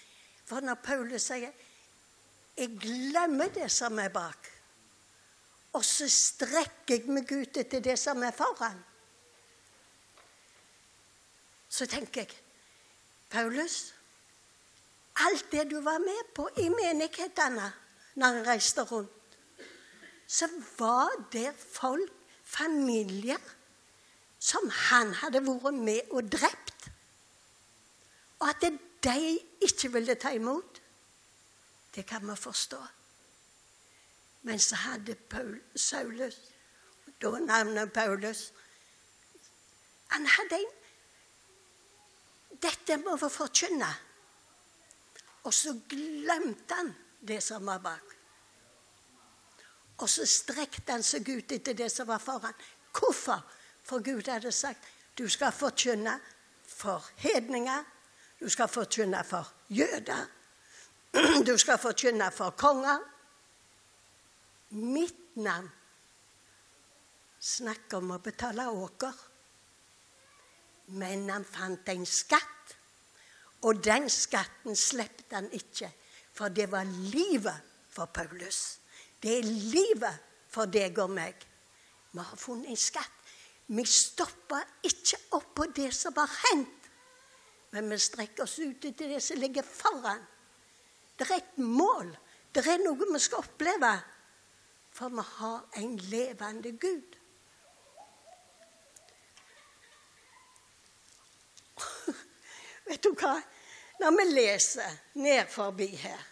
For 0.47 0.61
når 0.61 0.75
Paulus 0.85 1.23
sier 1.23 1.53
'Jeg 2.57 2.79
glemmer 2.79 3.49
det 3.49 3.71
som 3.71 3.99
er 3.99 4.09
bak', 4.09 4.52
og 5.73 5.85
så 5.85 6.09
strekker 6.11 6.99
jeg 6.99 7.09
meg 7.09 7.31
ut 7.33 7.57
etter 7.57 7.81
det 7.85 7.97
som 8.01 8.23
er 8.23 8.35
foran, 8.37 8.79
så 11.73 11.89
tenker 11.89 12.27
jeg 12.27 12.41
Paulus, 13.33 13.95
alt 15.25 15.47
det 15.53 15.71
du 15.71 15.79
var 15.81 16.01
med 16.05 16.35
på 16.37 16.45
i 16.61 16.69
menighetene 16.73 17.71
når 18.21 18.27
han 18.27 18.47
reiste 18.47 18.85
rundt, 18.85 19.39
så 20.29 20.49
var 20.79 21.13
det 21.33 21.51
folk, 21.57 22.13
familier, 22.45 23.41
som 24.43 24.69
han 24.91 25.15
hadde 25.23 25.41
vært 25.47 25.77
med 25.81 26.13
og 26.13 26.29
drept. 26.29 26.89
Og 28.43 28.49
at 28.51 28.65
de 29.05 29.39
ikke 29.65 29.93
ville 29.95 30.17
ta 30.21 30.35
imot, 30.37 30.81
det 31.95 32.05
kan 32.09 32.25
vi 32.29 32.37
forstå. 32.37 32.81
Men 34.43 34.59
så 34.59 34.77
hadde 34.77 35.15
Paul, 35.15 35.61
Saulus, 35.77 36.39
da 37.23 37.31
navnet 37.39 37.93
Paulus 37.93 38.53
Han 40.11 40.27
hadde 40.27 40.59
en 40.59 40.73
Dette 42.63 42.97
må 43.03 43.17
vi 43.19 43.29
forkynne. 43.33 43.89
Og 45.43 45.55
så 45.55 45.73
glemte 45.89 46.77
han 46.79 46.93
det 47.19 47.41
som 47.43 47.67
var 47.67 47.81
bak. 47.83 48.13
Og 49.99 50.11
så 50.11 50.27
strekte 50.27 50.95
han 50.95 51.03
seg 51.03 51.27
ut 51.27 51.55
etter 51.55 51.75
det 51.75 51.89
som 51.91 52.07
var 52.07 52.23
foran. 52.23 52.55
Hvorfor? 52.95 53.43
For 53.83 53.99
Gud 53.99 54.29
hadde 54.31 54.53
sagt 54.53 54.87
du 55.19 55.29
skal 55.29 55.53
forkynne 55.53 56.15
for 56.67 57.05
hedninger, 57.17 57.83
du 58.41 58.49
skal 58.49 58.69
forkynne 58.69 59.25
for 59.25 59.51
jøder, 59.69 60.23
du 61.49 61.59
skal 61.59 61.79
forkynne 61.79 62.31
for 62.33 62.55
konger. 62.57 63.03
Mitt 64.73 65.37
navn 65.37 65.69
snakker 67.43 68.01
om 68.01 68.15
å 68.15 68.23
betale 68.23 68.69
åker. 68.73 69.13
Men 70.97 71.29
han 71.31 71.45
fant 71.45 71.89
en 71.93 72.07
skatt, 72.09 72.77
og 73.69 73.83
den 73.85 74.09
skatten 74.11 74.77
slepte 74.77 75.37
han 75.37 75.51
ikke, 75.55 75.91
for 76.33 76.53
det 76.53 76.71
var 76.73 76.89
livet 76.89 77.69
for 77.93 78.09
Paulus. 78.13 78.79
Det 79.23 79.39
er 79.39 79.47
livet 79.47 80.31
for 80.51 80.71
deg 80.73 80.99
og 81.05 81.13
meg. 81.15 81.37
Vi 82.13 82.21
har 82.21 82.41
funnet 82.41 82.73
en 82.73 82.81
skatt. 82.81 83.19
Vi 83.73 83.85
stopper 83.89 84.65
ikke 84.89 85.21
opp 85.39 85.53
på 85.57 85.69
det 85.77 85.93
som 85.97 86.17
har 86.19 86.33
hendt, 86.49 86.89
men 87.73 87.89
vi 87.89 88.01
strekker 88.01 88.45
oss 88.45 88.59
ut 88.61 88.83
til 88.83 88.97
det 89.15 89.21
som 89.25 89.41
ligger 89.41 89.65
foran. 89.65 90.21
Det 91.17 91.29
er 91.29 91.39
et 91.39 91.61
mål. 91.61 92.11
Det 92.53 92.65
er 92.69 92.83
noe 92.83 93.13
vi 93.13 93.21
skal 93.23 93.45
oppleve. 93.45 93.93
For 94.93 95.09
vi 95.09 95.23
har 95.25 95.69
en 95.81 95.97
levende 95.97 96.73
Gud. 96.73 97.17
Vet 102.89 103.03
du 103.03 103.13
hva? 103.17 103.41
Når 104.03 104.11
vi 104.19 104.25
leser 104.35 104.99
ned 105.15 105.49
forbi 105.49 105.87
her, 105.97 106.29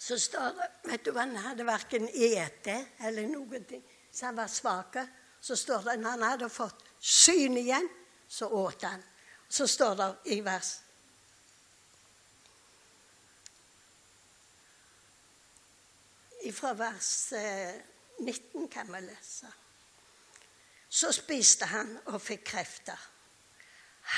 så 0.00 0.18
står 0.18 0.54
det 0.56 0.68
Vet 0.90 1.04
du 1.04 1.10
hva, 1.12 1.20
han 1.26 1.36
hadde 1.36 1.66
verken 1.66 2.08
ete 2.08 2.76
eller 3.06 3.28
noen 3.28 3.64
ting, 3.68 3.82
så 4.10 4.30
han 4.30 4.38
var 4.38 4.48
svak. 4.50 4.96
Så 5.40 5.56
står 5.56 5.90
det 5.90 5.96
når 6.00 6.10
han 6.16 6.22
hadde 6.24 6.48
fått 6.52 6.84
syn 7.00 7.56
igjen, 7.60 7.88
så 8.28 8.48
åt 8.48 8.82
han. 8.88 9.02
Så 9.48 9.66
står 9.66 9.94
det 9.98 10.08
i 10.36 10.40
vers 10.44 10.78
Fra 16.52 16.72
vers 16.72 17.32
19 18.18 18.62
eh, 18.62 18.68
kan 18.72 18.88
vi 18.92 19.00
lese. 19.04 19.50
Så 20.88 21.12
spiste 21.12 21.68
han 21.70 21.98
og 22.06 22.20
fikk 22.22 22.44
krefter. 22.44 23.08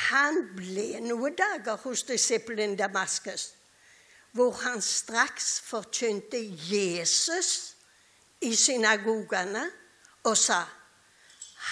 Han 0.08 0.38
ble 0.56 1.02
noen 1.04 1.34
dager 1.36 1.76
hos 1.82 2.06
disippelen 2.08 2.78
Damaskus 2.78 3.50
hvor 4.32 4.54
han 4.62 4.80
straks 4.80 5.60
forkynte 5.60 6.38
Jesus 6.72 7.74
i 8.40 8.54
synagogene 8.56 9.66
og 10.24 10.38
sa 10.38 10.62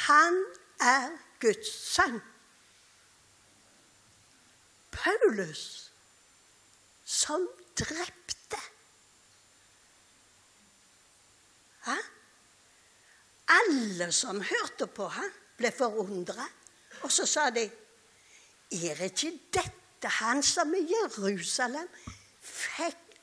han 0.06 0.36
er 0.80 1.08
Guds 1.40 1.70
sønn. 1.94 2.20
Paulus, 4.90 5.92
som 7.04 7.48
drepte. 7.78 8.60
Hæ? 11.86 11.96
Alle 13.50 14.12
som 14.12 14.40
hørte 14.40 14.86
på 14.86 15.08
ham, 15.08 15.30
ble 15.56 15.72
forundra. 15.74 16.46
Og 17.02 17.12
så 17.12 17.26
sa 17.26 17.50
de 17.50 17.70
Er 18.70 19.00
ikke 19.02 19.32
dette 19.52 20.08
han 20.20 20.42
som 20.46 20.70
i 20.78 20.84
Jerusalem 20.86 21.88
fikk 22.40 23.16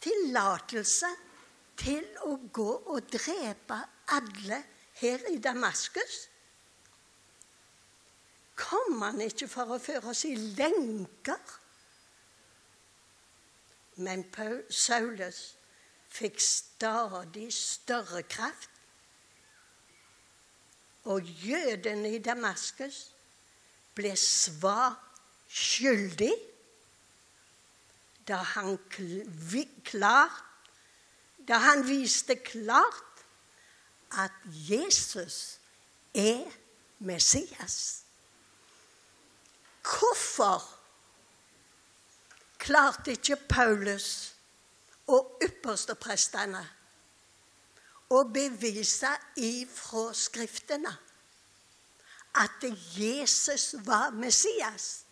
tillatelse 0.00 1.08
til 1.80 2.06
å 2.28 2.36
gå 2.52 2.68
og 2.94 3.08
drepe 3.10 3.80
alle 4.14 4.60
her 5.00 5.26
i 5.32 5.40
Damaskus? 5.42 6.20
Kom 8.60 9.02
han 9.02 9.20
ikke 9.24 9.48
for 9.50 9.74
å 9.74 9.80
føre 9.82 10.12
oss 10.12 10.22
i 10.28 10.36
lenker? 10.36 11.56
Men 14.00 14.24
Paul, 14.32 14.62
Saulus 14.70 15.59
fikk 16.10 16.40
stadig 16.40 17.52
større 17.54 18.22
kraft. 18.22 18.70
Og 21.04 21.22
jødene 21.22 22.14
i 22.14 22.18
Damaskus 22.18 23.10
ble 23.96 24.12
svar 24.18 24.98
skyldig 25.48 26.32
da 28.28 28.36
han, 28.54 28.76
klart, 29.84 30.42
da 31.48 31.58
han 31.64 31.82
viste 31.88 32.36
klart 32.36 33.24
at 34.10 34.34
Jesus 34.44 35.58
er 36.14 36.44
Messias. 36.98 38.02
Hvorfor 39.82 40.62
klarte 42.58 43.16
ikke 43.16 43.36
Paulus 43.48 44.34
og 45.10 45.40
yppersteprestene 45.44 46.62
og 48.10 48.32
bevise 48.34 49.10
ifra 49.38 50.10
Skriftene 50.14 50.92
at 52.34 52.64
Jesus 52.98 53.74
var 53.86 54.10
Messias? 54.10 55.04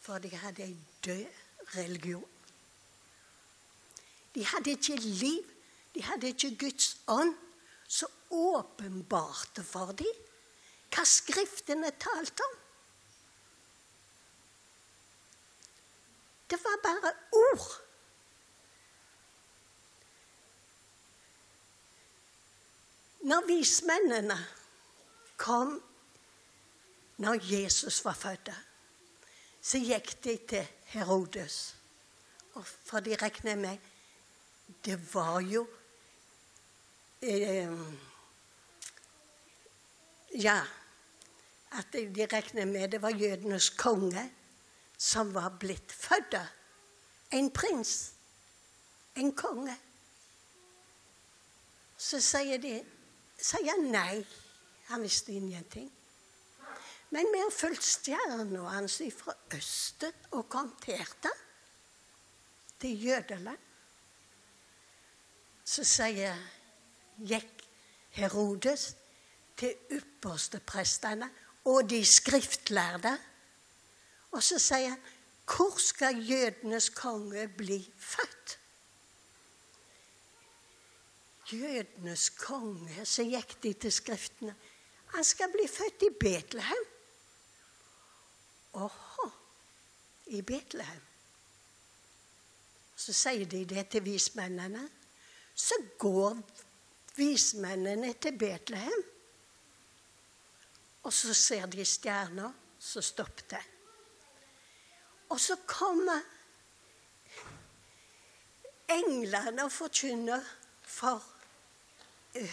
For 0.00 0.18
de 0.18 0.30
hadde 0.36 0.62
en 0.62 0.86
død 1.04 1.26
religion. 1.76 2.28
De 4.34 4.44
hadde 4.44 4.70
ikke 4.70 4.96
liv. 4.96 5.42
De 5.94 6.02
hadde 6.02 6.26
ikke 6.26 6.56
Guds 6.58 6.96
ånd 7.06 7.34
som 7.88 8.10
åpenbarte 8.30 9.64
for 9.64 9.92
dem 9.96 10.22
hva 10.92 11.04
Skriftene 11.08 11.90
talte 12.00 12.44
om. 12.44 12.54
Det 16.50 16.58
var 16.62 16.78
bare 16.84 17.12
ord. 17.32 17.85
Når 23.26 23.46
vismennene 23.48 24.38
kom 25.36 25.74
når 27.18 27.42
Jesus 27.42 28.04
var 28.04 28.14
født 28.14 28.52
så 29.66 29.80
gikk 29.82 30.12
de 30.24 30.36
til 30.46 30.66
Herodes. 30.92 31.74
For 32.56 33.00
de 33.00 33.16
regner 33.18 33.56
med 33.56 33.78
Det 34.84 35.14
var 35.14 35.40
jo 35.40 35.66
eh, 37.22 37.72
Ja, 40.34 40.60
at 41.72 41.92
de 41.92 42.26
regner 42.32 42.64
med 42.64 42.88
det 42.88 43.02
var 43.02 43.10
jødenes 43.10 43.70
konge 43.70 44.30
som 44.98 45.34
var 45.34 45.48
blitt 45.60 45.92
født. 45.92 46.36
En 47.32 47.50
prins. 47.50 48.12
En 49.16 49.32
konge. 49.36 49.76
Så 51.98 52.20
sier 52.20 52.58
de 52.58 52.78
sier 53.46 53.78
nei. 53.82 54.24
Han 54.90 55.02
visste 55.02 55.34
ingenting. 55.34 55.90
Men 57.10 57.28
vi 57.32 57.38
har 57.38 57.54
fulgt 57.54 57.84
stjerna 57.86 58.62
hans 58.70 58.98
fra 59.14 59.34
østen 59.54 60.12
og 60.34 60.48
kom 60.50 60.72
til 60.82 60.98
til 62.80 63.04
Jødeland. 63.06 63.58
Så 65.64 65.84
sier 65.84 66.36
gikk 67.18 67.62
Herodes 68.16 68.94
til 69.56 69.74
ypperste 69.92 70.60
prestene 70.60 71.30
og 71.64 71.88
de 71.90 72.02
skriftlærde. 72.06 73.16
Og 74.30 74.42
så 74.42 74.58
sier 74.62 74.92
han, 74.94 75.02
hvor 75.46 75.78
skal 75.78 76.18
jødenes 76.26 76.90
konge 76.90 77.48
bli 77.48 77.78
født? 77.98 78.58
Jødenes 81.52 82.30
konge, 82.30 83.04
så 83.06 83.22
gikk 83.22 83.56
de 83.62 83.72
til 83.72 83.92
Skriftene. 83.92 84.54
Han 85.14 85.24
skal 85.24 85.52
bli 85.52 85.68
født 85.70 86.02
i 86.02 86.10
Betlehem. 86.20 86.86
Åhå, 88.74 89.30
i 90.26 90.42
Betlehem. 90.42 91.02
Så 92.96 93.12
sier 93.12 93.46
de 93.46 93.64
det 93.64 93.88
til 93.92 94.04
vismennene. 94.04 94.88
Så 95.54 95.78
går 95.98 96.40
vismennene 97.16 98.12
til 98.12 98.38
Betlehem. 98.38 99.04
Og 101.02 101.12
så 101.12 101.34
ser 101.34 101.66
de 101.66 101.84
stjerner 101.84 102.52
som 102.78 103.26
det. 103.50 103.62
Og 105.28 105.40
så 105.40 105.56
kommer 105.66 106.20
englene 108.88 109.64
og 109.64 109.72
forkynner 109.72 110.42
for 110.82 111.35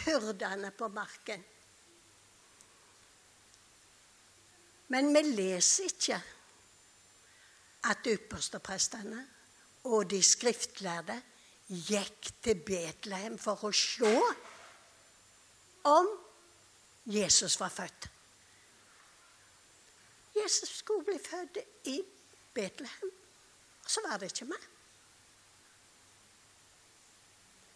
hyrdene 0.04 0.70
på 0.76 0.88
marken. 0.88 1.44
Men 4.92 5.10
vi 5.14 5.22
leser 5.22 5.88
ikke 5.88 6.18
at 7.90 8.08
yppersteprestene 8.08 9.22
og 9.90 10.08
de 10.10 10.20
skriftlærde 10.24 11.16
gikk 11.68 12.30
til 12.44 12.60
Betlehem 12.64 13.38
for 13.40 13.64
å 13.64 13.72
se 13.74 14.12
om 15.88 16.10
Jesus 17.04 17.58
var 17.60 17.72
født. 17.72 18.08
Jesus 20.34 20.78
skulle 20.80 21.04
bli 21.04 21.18
født 21.20 21.60
i 21.92 21.98
Betlehem, 22.54 23.10
og 23.84 23.90
så 23.90 24.02
var 24.06 24.18
det 24.18 24.32
ikke 24.32 24.48
mer. 24.48 24.70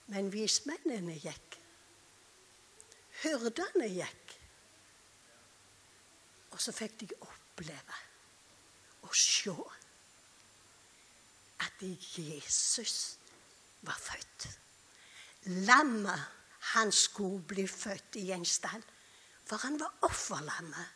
Men 0.09 0.33
vismennene 0.33 1.18
gikk. 1.21 1.58
Hyrdene 3.22 3.88
gikk. 3.90 4.35
Og 6.54 6.61
så 6.62 6.74
fikk 6.74 7.00
de 7.00 7.09
oppleve 7.20 8.04
og 9.07 9.14
se 9.16 9.54
at 11.64 11.83
Jesus 11.83 13.18
var 13.87 13.98
født. 13.98 14.48
Lammet 15.64 16.26
han 16.74 16.92
skulle 16.92 17.42
bli 17.42 17.66
født 17.66 18.18
i 18.20 18.31
en 18.35 18.44
stall, 18.44 18.83
for 19.46 19.57
han 19.57 19.81
var 19.81 19.94
offerlammet. 20.02 20.87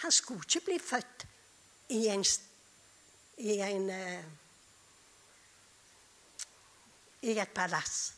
Han 0.00 0.12
skulle 0.12 0.46
ikke 0.48 0.64
bli 0.64 0.78
født 0.78 1.26
i 1.88 2.06
en, 2.08 2.24
i 3.38 3.58
en 3.60 3.90
uh, 3.90 4.24
i 7.22 7.36
et 7.38 7.52
palass. 7.54 8.14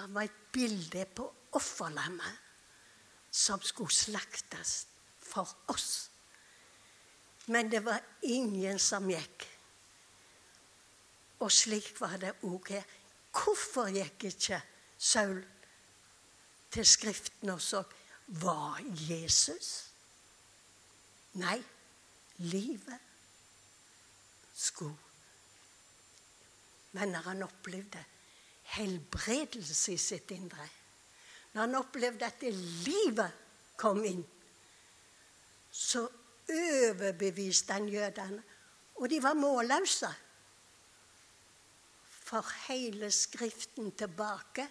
Han 0.00 0.14
var 0.14 0.28
et 0.28 0.38
bilde 0.52 1.04
på 1.14 1.26
offerlammet 1.52 2.46
som 3.30 3.60
skulle 3.62 3.94
slaktes 3.94 4.86
for 5.20 5.48
oss. 5.68 6.10
Men 7.46 7.70
det 7.70 7.82
var 7.84 8.00
ingen 8.22 8.78
som 8.78 9.08
gikk. 9.10 9.46
Og 11.40 11.52
slik 11.52 11.92
var 12.00 12.16
det 12.20 12.34
òg 12.46 12.72
her. 12.74 12.86
Hvorfor 13.30 13.90
gikk 13.94 14.26
ikke 14.30 14.60
Saul 14.98 15.40
til 16.70 16.86
Skriften 16.86 17.52
og 17.54 17.62
så 17.62 17.82
var 18.42 18.80
Jesus? 19.08 19.70
Nei, 21.40 21.58
livet 22.42 22.98
skulle 24.54 24.96
Men 26.92 27.12
når 27.14 27.28
han 27.28 27.42
opplevde 27.46 28.00
helbredelse 28.76 29.92
i 29.92 29.98
sitt 30.00 30.30
indre, 30.34 30.66
når 31.52 31.60
han 31.60 31.78
opplevde 31.80 32.26
at 32.26 32.42
livet 32.86 33.32
kom 33.80 34.02
inn, 34.06 34.22
så 35.70 36.04
overbeviste 36.50 37.72
han 37.72 37.88
jødene. 37.88 38.42
Og 39.00 39.08
de 39.10 39.22
var 39.22 39.38
målløse. 39.38 40.10
For 42.30 42.46
hele 42.68 43.10
Skriften 43.10 43.92
tilbake 43.96 44.66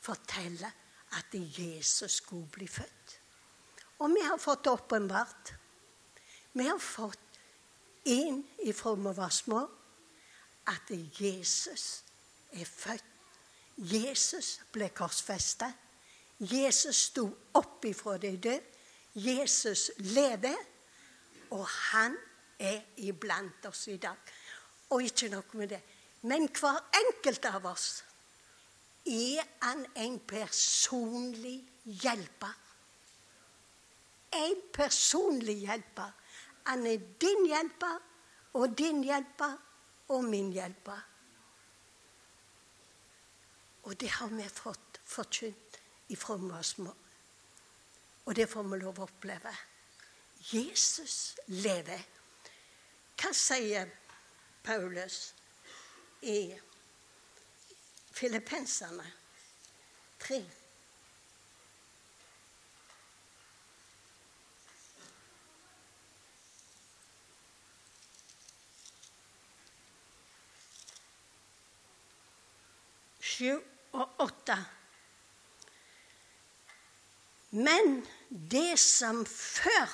forteller 0.00 0.72
at 1.16 1.36
Jesus 1.58 2.20
skulle 2.20 2.48
bli 2.52 2.66
født. 2.68 3.20
Og 3.98 4.10
vi 4.12 4.24
har 4.24 4.36
fått 4.36 4.66
åpenbart. 4.66 5.54
Vi 6.52 6.66
har 6.66 6.80
fått 6.82 7.38
inn 8.04 8.42
ifra 8.64 8.94
vi 8.94 9.12
var 9.16 9.32
små, 9.32 9.62
at 10.66 10.90
Jesus 10.90 12.05
er 12.60 12.64
født. 12.64 13.04
Jesus 13.76 14.60
ble 14.72 14.88
korsfestet. 14.96 15.74
Jesus 16.40 16.96
sto 17.10 17.26
opp 17.54 17.84
ifra 17.84 18.16
de 18.20 18.36
døde. 18.36 18.62
Jesus 19.14 19.90
lever. 19.98 20.56
Og 21.50 21.66
han 21.66 22.16
er 22.58 22.80
iblant 22.96 23.66
oss 23.68 23.86
i 23.88 23.96
dag. 24.00 24.16
Og 24.90 25.02
ikke 25.02 25.28
nok 25.28 25.54
med 25.54 25.68
det. 25.68 25.80
Men 26.22 26.48
hver 26.48 26.80
enkelt 27.04 27.44
av 27.44 27.66
oss 27.68 27.88
er 29.06 29.44
han 29.62 29.84
en 29.94 30.18
personlig 30.26 31.60
hjelper. 31.84 32.54
En 34.34 34.62
personlig 34.74 35.60
hjelper. 35.62 36.10
Han 36.66 36.86
er 36.86 37.04
din 37.20 37.46
hjelper 37.46 38.00
og 38.58 38.74
din 38.78 39.04
hjelper 39.04 39.54
og 40.08 40.24
min 40.24 40.50
hjelper. 40.52 40.98
Og 43.86 43.94
det 44.00 44.08
har 44.10 44.28
vi 44.34 44.42
fått 44.50 44.98
forkynt 45.06 45.78
ifra 46.10 46.34
vi 46.36 46.50
var 46.50 46.62
små. 46.62 46.94
Og 48.26 48.34
det 48.34 48.48
får 48.50 48.64
vi 48.66 48.78
lov 48.80 48.98
å 48.98 49.06
oppleve. 49.06 49.52
Jesus 50.50 51.36
lever. 51.46 52.02
Hva 53.16 53.30
sier 53.30 53.92
Paulus 54.66 55.20
i 56.26 56.50
Filippenserne 58.10 59.06
3? 60.26 60.42
Sju 73.22 73.75
og 73.96 74.20
8. 74.26 74.56
Men 77.56 78.00
det 78.28 78.78
som 78.80 79.24
før 79.26 79.92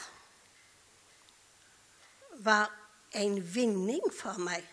var 2.42 2.70
en 3.14 3.54
vinning 3.54 4.02
for 4.14 4.38
meg. 4.40 4.64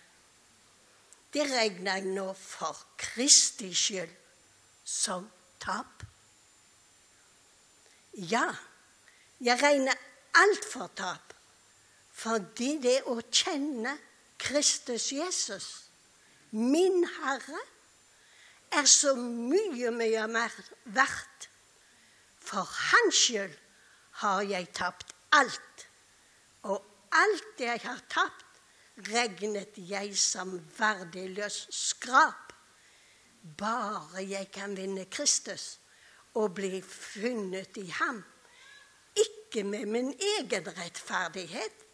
Det 1.33 1.45
regner 1.51 1.99
jeg 1.99 2.13
nå 2.15 2.31
for 2.33 2.77
Kristi 2.97 3.69
skyld 3.75 4.13
som 4.87 5.27
tap. 5.61 6.05
Ja, 8.13 8.47
jeg 9.39 9.61
regner 9.61 9.99
alt 10.39 10.65
for 10.71 10.89
tap, 10.97 11.35
fordi 12.11 12.77
det 12.81 12.97
å 13.07 13.19
kjenne 13.21 13.93
Kristus 14.41 15.11
Jesus, 15.13 15.67
min 16.49 17.03
Herre, 17.19 17.61
er 18.71 18.85
så 18.85 19.15
mye, 19.15 19.91
mye 19.91 20.27
mer 20.27 20.53
verdt. 20.85 21.49
For 22.39 22.65
Hans 22.65 23.23
skyld 23.25 23.55
har 24.21 24.41
jeg 24.41 24.69
tapt 24.75 25.13
alt, 25.31 25.87
og 26.63 26.85
alt 27.11 27.61
jeg 27.61 27.79
har 27.83 28.01
tapt, 28.09 28.45
regnet 29.09 29.77
jeg 29.77 30.17
som 30.17 30.57
verdiløs 30.77 31.67
skrap. 31.71 32.53
Bare 33.57 34.23
jeg 34.25 34.49
kan 34.51 34.75
vinne 34.77 35.05
Kristus 35.05 35.77
og 36.35 36.57
bli 36.57 36.81
funnet 36.83 37.77
i 37.79 37.87
ham. 38.01 38.23
Ikke 39.15 39.63
med 39.63 39.85
min 39.85 40.11
egen 40.13 40.67
rettferdighet, 40.77 41.85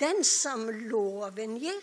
den 0.00 0.24
som 0.24 0.68
loven 0.68 1.56
gir, 1.60 1.80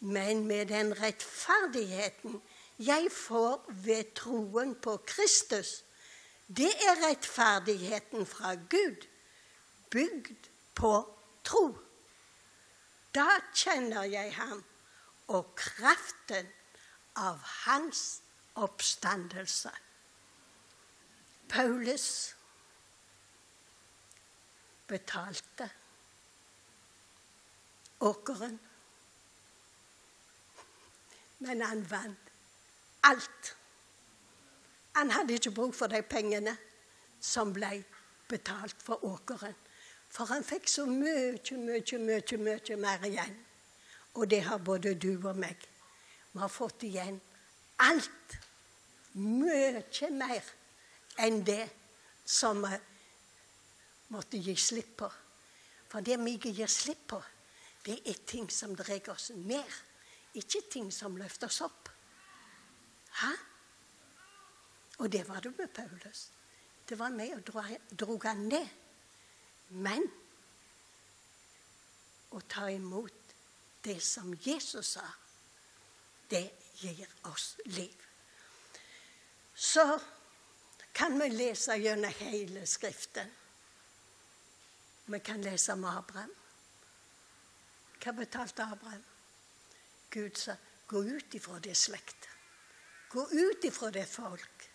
men 0.00 0.46
med 0.46 0.66
den 0.66 0.92
rettferdigheten 1.00 2.40
jeg 2.78 3.08
får 3.12 3.64
ved 3.84 4.14
troen 4.14 4.74
på 4.80 4.96
Kristus. 5.06 5.84
Det 6.46 6.70
er 6.70 7.02
rettferdigheten 7.08 8.26
fra 8.26 8.54
Gud, 8.54 9.06
bygd 9.90 10.48
på 10.74 10.92
tro. 11.44 11.66
Da 13.14 13.26
kjenner 13.54 14.02
jeg 14.08 14.32
ham 14.34 14.64
og 15.28 15.52
kraften 15.56 16.48
av 17.16 17.42
hans 17.66 18.22
oppstandelse 18.54 19.72
Paulus 21.48 22.34
betalte 24.86 25.70
åkeren. 28.00 28.58
Men 31.38 31.62
han 31.62 31.84
vant 31.90 32.27
alt. 33.10 33.54
Han 34.98 35.10
hadde 35.14 35.38
ikke 35.38 35.54
bruk 35.54 35.74
for 35.78 35.90
de 35.90 36.02
pengene 36.02 36.56
som 37.20 37.52
ble 37.54 37.82
betalt 38.28 38.76
for 38.82 39.04
åkeren. 39.06 39.54
For 40.10 40.28
han 40.32 40.44
fikk 40.44 40.68
så 40.70 40.86
mye, 40.88 41.36
mye, 41.52 41.98
mye, 42.00 42.38
mye 42.40 42.76
mer 42.80 43.04
igjen. 43.06 43.34
Og 44.14 44.30
det 44.30 44.42
har 44.48 44.58
både 44.58 44.94
du 44.94 45.12
og 45.16 45.36
meg. 45.36 45.56
Vi 46.32 46.40
har 46.40 46.50
fått 46.52 46.86
igjen 46.88 47.20
alt. 47.84 48.38
Mye 49.14 50.10
mer 50.14 50.52
enn 51.18 51.42
det 51.44 51.64
som 52.28 52.62
vi 52.64 52.76
måtte 54.14 54.40
gi 54.40 54.54
slipp 54.56 54.96
på. 55.02 55.10
For 55.88 56.04
det 56.04 56.18
vi 56.20 56.36
gir 56.50 56.68
slipp 56.68 57.06
på, 57.14 57.20
det 57.84 58.00
er 58.04 58.24
ting 58.26 58.48
som 58.52 58.74
drar 58.76 59.12
oss 59.14 59.30
ned, 59.34 59.76
ikke 60.36 60.60
ting 60.70 60.90
som 60.92 61.16
løfter 61.16 61.48
oss 61.48 61.62
opp. 61.64 61.88
Hæ? 63.20 63.32
Og 64.98 65.12
det 65.12 65.28
var 65.28 65.40
det 65.40 65.58
med 65.58 65.68
Paulus. 65.68 66.30
Det 66.88 66.98
var 66.98 67.08
med 67.08 67.30
og 67.34 67.74
dro 68.00 68.20
han 68.22 68.36
ned. 68.36 68.68
Men 69.68 70.06
å 72.30 72.40
ta 72.48 72.68
imot 72.70 73.34
det 73.84 74.00
som 74.02 74.34
Jesus 74.44 74.94
sa, 74.96 75.04
det 76.30 76.44
gir 76.80 77.08
oss 77.28 77.56
liv. 77.64 77.94
Så 79.54 79.84
kan 80.92 81.18
vi 81.20 81.28
lese 81.28 81.76
gjennom 81.78 82.12
hele 82.20 82.66
Skriften. 82.66 83.30
Vi 85.06 85.18
kan 85.18 85.42
lese 85.42 85.72
om 85.72 85.84
Abraham. 85.84 86.32
Hva 87.98 88.12
betalte 88.12 88.62
Abraham? 88.62 89.04
Gud 90.10 90.36
sa, 90.36 90.56
'Gå 90.86 91.02
ut 91.04 91.34
ifra 91.34 91.58
det 91.58 91.76
slektet. 91.76 92.37
Gå 93.08 93.28
ut 93.30 93.64
ifra 93.64 93.90
det 93.90 94.06
folk. 94.06 94.70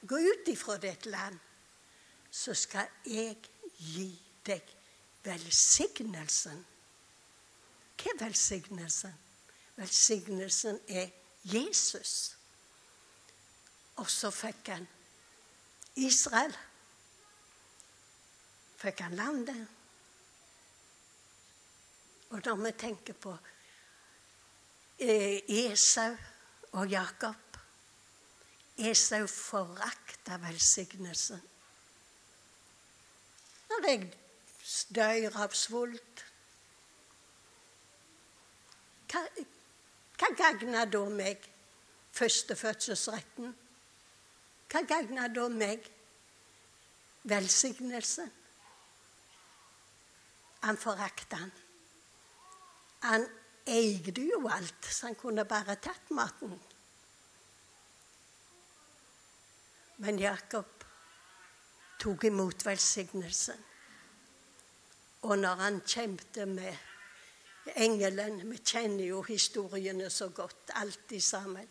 Gå 0.00 0.18
ut 0.18 0.48
ifra 0.48 0.76
ditt 0.76 1.06
land. 1.06 1.38
Så 2.30 2.54
skal 2.54 2.86
jeg 3.06 3.36
gi 3.78 4.08
deg 4.46 4.74
velsignelsen. 5.24 6.64
Hva 7.96 8.12
er 8.12 8.20
velsignelsen? 8.24 9.14
Velsignelsen 9.76 10.80
er 10.88 11.10
Jesus. 11.44 12.34
Og 13.96 14.10
så 14.10 14.30
fikk 14.34 14.68
han 14.74 14.86
Israel. 15.96 16.54
Fikk 18.82 19.00
han 19.06 19.16
landet. 19.18 19.66
Og 22.34 22.42
når 22.44 22.62
vi 22.64 22.72
tenker 22.78 23.14
på 23.14 23.32
eh, 24.98 25.42
Esau 25.48 26.16
og 26.74 26.90
Jakob 26.90 27.58
Esau 28.76 29.26
forakta 29.30 30.36
velsignelsen. 30.42 31.42
Når 33.70 33.88
jeg 33.88 34.08
dør 34.94 35.36
av 35.44 35.54
svult 35.54 36.24
Hva, 39.14 39.20
hva 40.18 40.30
gagner 40.34 40.88
da 40.90 41.04
meg 41.06 41.44
førstefødselsretten? 42.18 43.52
Hva 44.72 44.82
gagner 44.90 45.30
da 45.30 45.44
meg 45.52 45.86
velsignelsen? 47.30 48.32
Han 50.66 50.80
forakta 50.82 51.38
han. 51.44 51.54
Han 53.04 53.28
eide 53.66 54.22
jo 54.28 54.48
alt, 54.48 54.86
så 54.90 55.06
han 55.06 55.18
kunne 55.18 55.44
bare 55.44 55.76
tatt 55.76 56.10
maten. 56.10 56.54
Men 60.04 60.18
Jakob 60.18 60.84
tok 62.00 62.24
imot 62.24 62.66
velsignelsen. 62.66 63.60
Og 65.24 65.38
når 65.38 65.62
han 65.62 65.80
kjempet 65.86 66.42
med 66.48 66.76
engelen 67.80 68.42
Vi 68.50 68.58
kjenner 68.60 69.04
jo 69.04 69.22
historiene 69.22 70.10
så 70.10 70.28
godt, 70.28 70.70
alltid 70.74 71.20
sammen. 71.20 71.68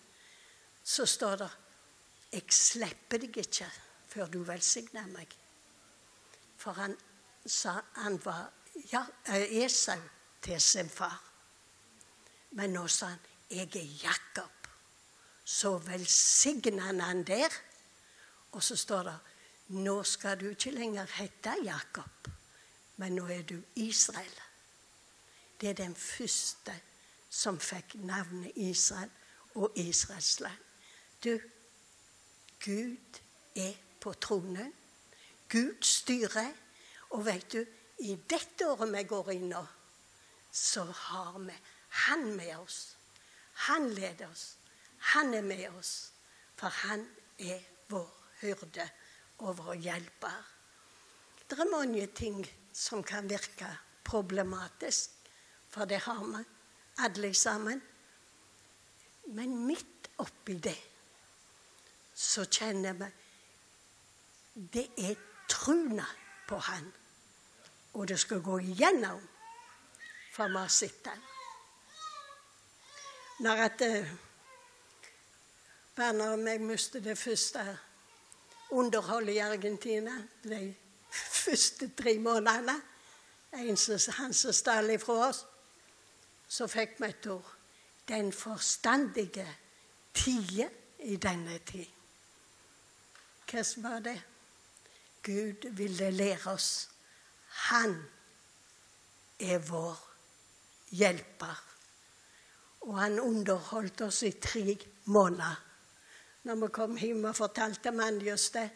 Så 0.84 1.06
står 1.06 1.36
det 1.36 1.51
'Jeg 2.32 2.43
slipper 2.49 3.17
deg 3.17 3.38
ikke 3.38 3.71
før 4.08 4.25
du 4.25 4.43
velsigner 4.43 5.06
meg'. 5.08 5.38
For 6.58 6.71
han 6.71 6.97
sa 7.45 7.82
han 7.95 8.25
var 8.25 8.51
ja, 8.91 9.06
eh, 9.27 9.63
Esau 9.63 9.99
til 10.41 10.62
sin 10.62 10.89
far. 10.89 11.33
Men 12.53 12.73
nå 12.73 12.87
sa 12.87 13.05
han 13.05 13.19
'Jeg 13.49 13.75
er 13.75 14.07
Jakob'. 14.07 14.69
Så 15.45 15.77
velsigna 15.77 16.81
han 16.81 16.99
han 16.99 17.23
der. 17.23 17.49
Og 18.51 18.63
så 18.63 18.75
står 18.75 19.03
det 19.03 19.19
'Nå 19.67 20.03
skal 20.03 20.39
du 20.39 20.49
ikke 20.49 20.71
lenger 20.71 21.05
hete 21.05 21.55
Jakob, 21.63 22.27
men 22.97 23.15
nå 23.15 23.25
er 23.25 23.41
du 23.41 23.61
Israel'. 23.75 24.41
Det 25.61 25.69
er 25.69 25.73
den 25.73 25.95
første 25.95 26.81
som 27.29 27.59
fikk 27.59 27.95
navnet 27.95 28.51
Israel 28.55 29.09
og 29.55 29.71
Israels 29.75 30.39
land. 30.39 30.57
Du, 31.23 31.39
Gud 32.65 33.19
er 33.55 33.73
på 34.01 34.13
tronen. 34.13 34.73
Gud 35.49 35.81
styrer. 35.81 36.53
Og 37.09 37.25
vet 37.25 37.51
du, 37.53 37.65
i 37.99 38.15
dette 38.29 38.67
året 38.67 38.91
vi 38.93 39.03
går 39.03 39.31
inn 39.31 39.49
nå, 39.49 39.61
så 40.51 40.83
har 40.83 41.37
vi 41.39 41.53
Han 41.93 42.36
med 42.36 42.58
oss. 42.58 42.97
Han 43.67 43.89
leder 43.93 44.29
oss. 44.32 44.58
Han 45.13 45.34
er 45.34 45.41
med 45.41 45.69
oss. 45.77 46.12
For 46.58 46.67
han 46.67 47.06
er 47.39 47.62
vår 47.91 48.10
hyrde 48.41 48.88
og 49.43 49.58
vår 49.58 49.73
hjelper. 49.84 50.39
Det 51.49 51.60
er 51.60 51.71
mange 51.71 52.08
ting 52.15 52.39
som 52.73 53.03
kan 53.03 53.29
virke 53.29 53.67
problematisk, 54.03 55.12
for 55.69 55.86
det 55.86 55.99
har 56.06 56.23
vi 56.25 56.43
alle 57.06 57.34
sammen. 57.34 57.82
Men 59.27 59.58
midt 59.67 60.10
oppi 60.17 60.58
det 60.60 60.77
så 62.15 62.45
kjenner 62.45 62.93
vi 62.93 63.12
det 64.53 64.86
er 64.97 65.15
truna 65.49 66.06
på 66.47 66.58
Han. 66.58 66.91
Og 67.93 68.08
det 68.08 68.19
skal 68.19 68.41
gå 68.41 68.60
igjennom, 68.60 69.21
for 70.34 70.47
vi 70.47 70.58
har 70.58 70.67
sett 70.67 71.03
den. 71.06 71.21
Når 73.39 73.56
at 73.65 73.82
uh, 73.82 74.08
og 76.32 76.39
meg 76.39 76.62
mistet 76.62 77.04
det 77.04 77.17
første 77.17 77.78
underholdet 78.74 79.34
i 79.34 79.38
Argentina 79.38 80.15
de 80.43 80.76
første 81.13 81.89
tre 81.98 82.17
månedene. 82.19 82.82
En 83.54 83.78
som, 83.78 84.00
han 84.17 84.34
som 84.34 84.54
stjal 84.54 84.89
ifra 84.89 85.28
oss. 85.28 85.43
Så 86.50 86.67
fikk 86.67 86.98
vi 87.02 87.10
et 87.10 87.28
ord. 87.30 87.52
Den 88.08 88.34
forstandige 88.34 89.46
tide 90.13 90.69
i 91.00 91.15
denne 91.15 91.60
tid. 91.65 91.86
Hva 93.50 93.63
var 93.78 94.00
det? 94.00 94.17
Gud 95.24 95.69
ville 95.78 96.12
lære 96.12 96.52
oss. 96.52 96.89
Han 97.69 97.96
er 99.39 99.58
vår 99.58 100.00
hjelper. 100.89 101.73
Og 102.84 102.98
han 103.00 103.19
underholdt 103.19 104.02
oss 104.02 104.23
i 104.27 104.34
tre 104.44 104.75
måneder 105.06 105.62
når 106.44 106.60
vi 106.60 106.67
kom 106.75 106.98
hjem 107.00 107.23
og 107.29 107.38
fortalte 107.38 107.92
Manjos 107.96 108.50
det. 108.52 108.67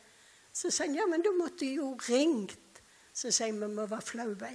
Så 0.53 0.71
sa 0.71 0.85
han 0.85 0.95
ja, 0.95 1.05
men 1.09 1.23
du 1.23 1.33
måtte 1.35 1.67
jo 1.67 1.91
ringt. 2.07 2.81
Så 3.13 3.31
sier 3.33 3.53
vi 3.53 3.67
vi 3.67 3.87
var 3.91 4.05
flaue. 4.05 4.51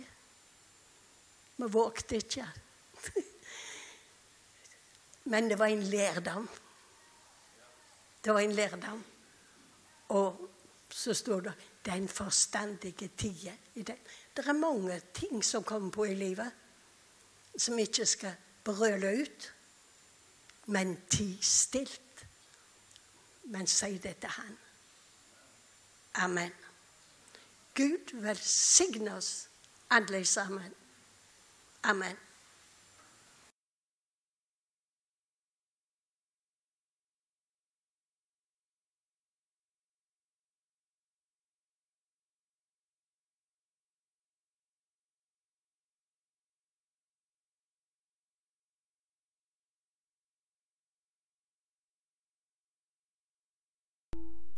Vi 1.57 1.69
vågte 1.69 2.17
ikke. 2.17 2.47
men 5.33 5.51
det 5.51 5.59
var 5.59 5.67
en 5.67 5.83
lærdom. 5.83 6.49
Det 8.25 8.35
var 8.35 8.41
en 8.41 8.57
lærdom. 8.57 9.05
Og 10.09 10.49
så 10.91 11.15
står 11.15 11.41
det 11.41 11.53
'den 11.85 12.09
forstandige 12.09 13.11
tida'. 13.19 13.59
Det 14.37 14.47
er 14.47 14.53
mange 14.53 15.01
ting 15.15 15.45
som 15.45 15.65
kommer 15.65 15.91
på 15.91 16.05
i 16.05 16.15
livet, 16.15 16.53
som 17.59 17.79
ikke 17.79 18.07
skal 18.07 18.35
brøle 18.65 19.23
ut, 19.23 19.53
men 20.67 20.97
ti 21.11 21.39
stilt 21.43 22.03
men 23.53 23.67
si 23.67 23.99
det 23.99 24.17
til 24.17 24.29
Han. 24.29 24.59
Amen. 26.15 26.53
Gud 27.75 28.21
velsigne 28.23 29.15
oss 29.15 29.49
alle 29.91 30.25
sammen. 30.25 30.75
Amen. 31.83 32.17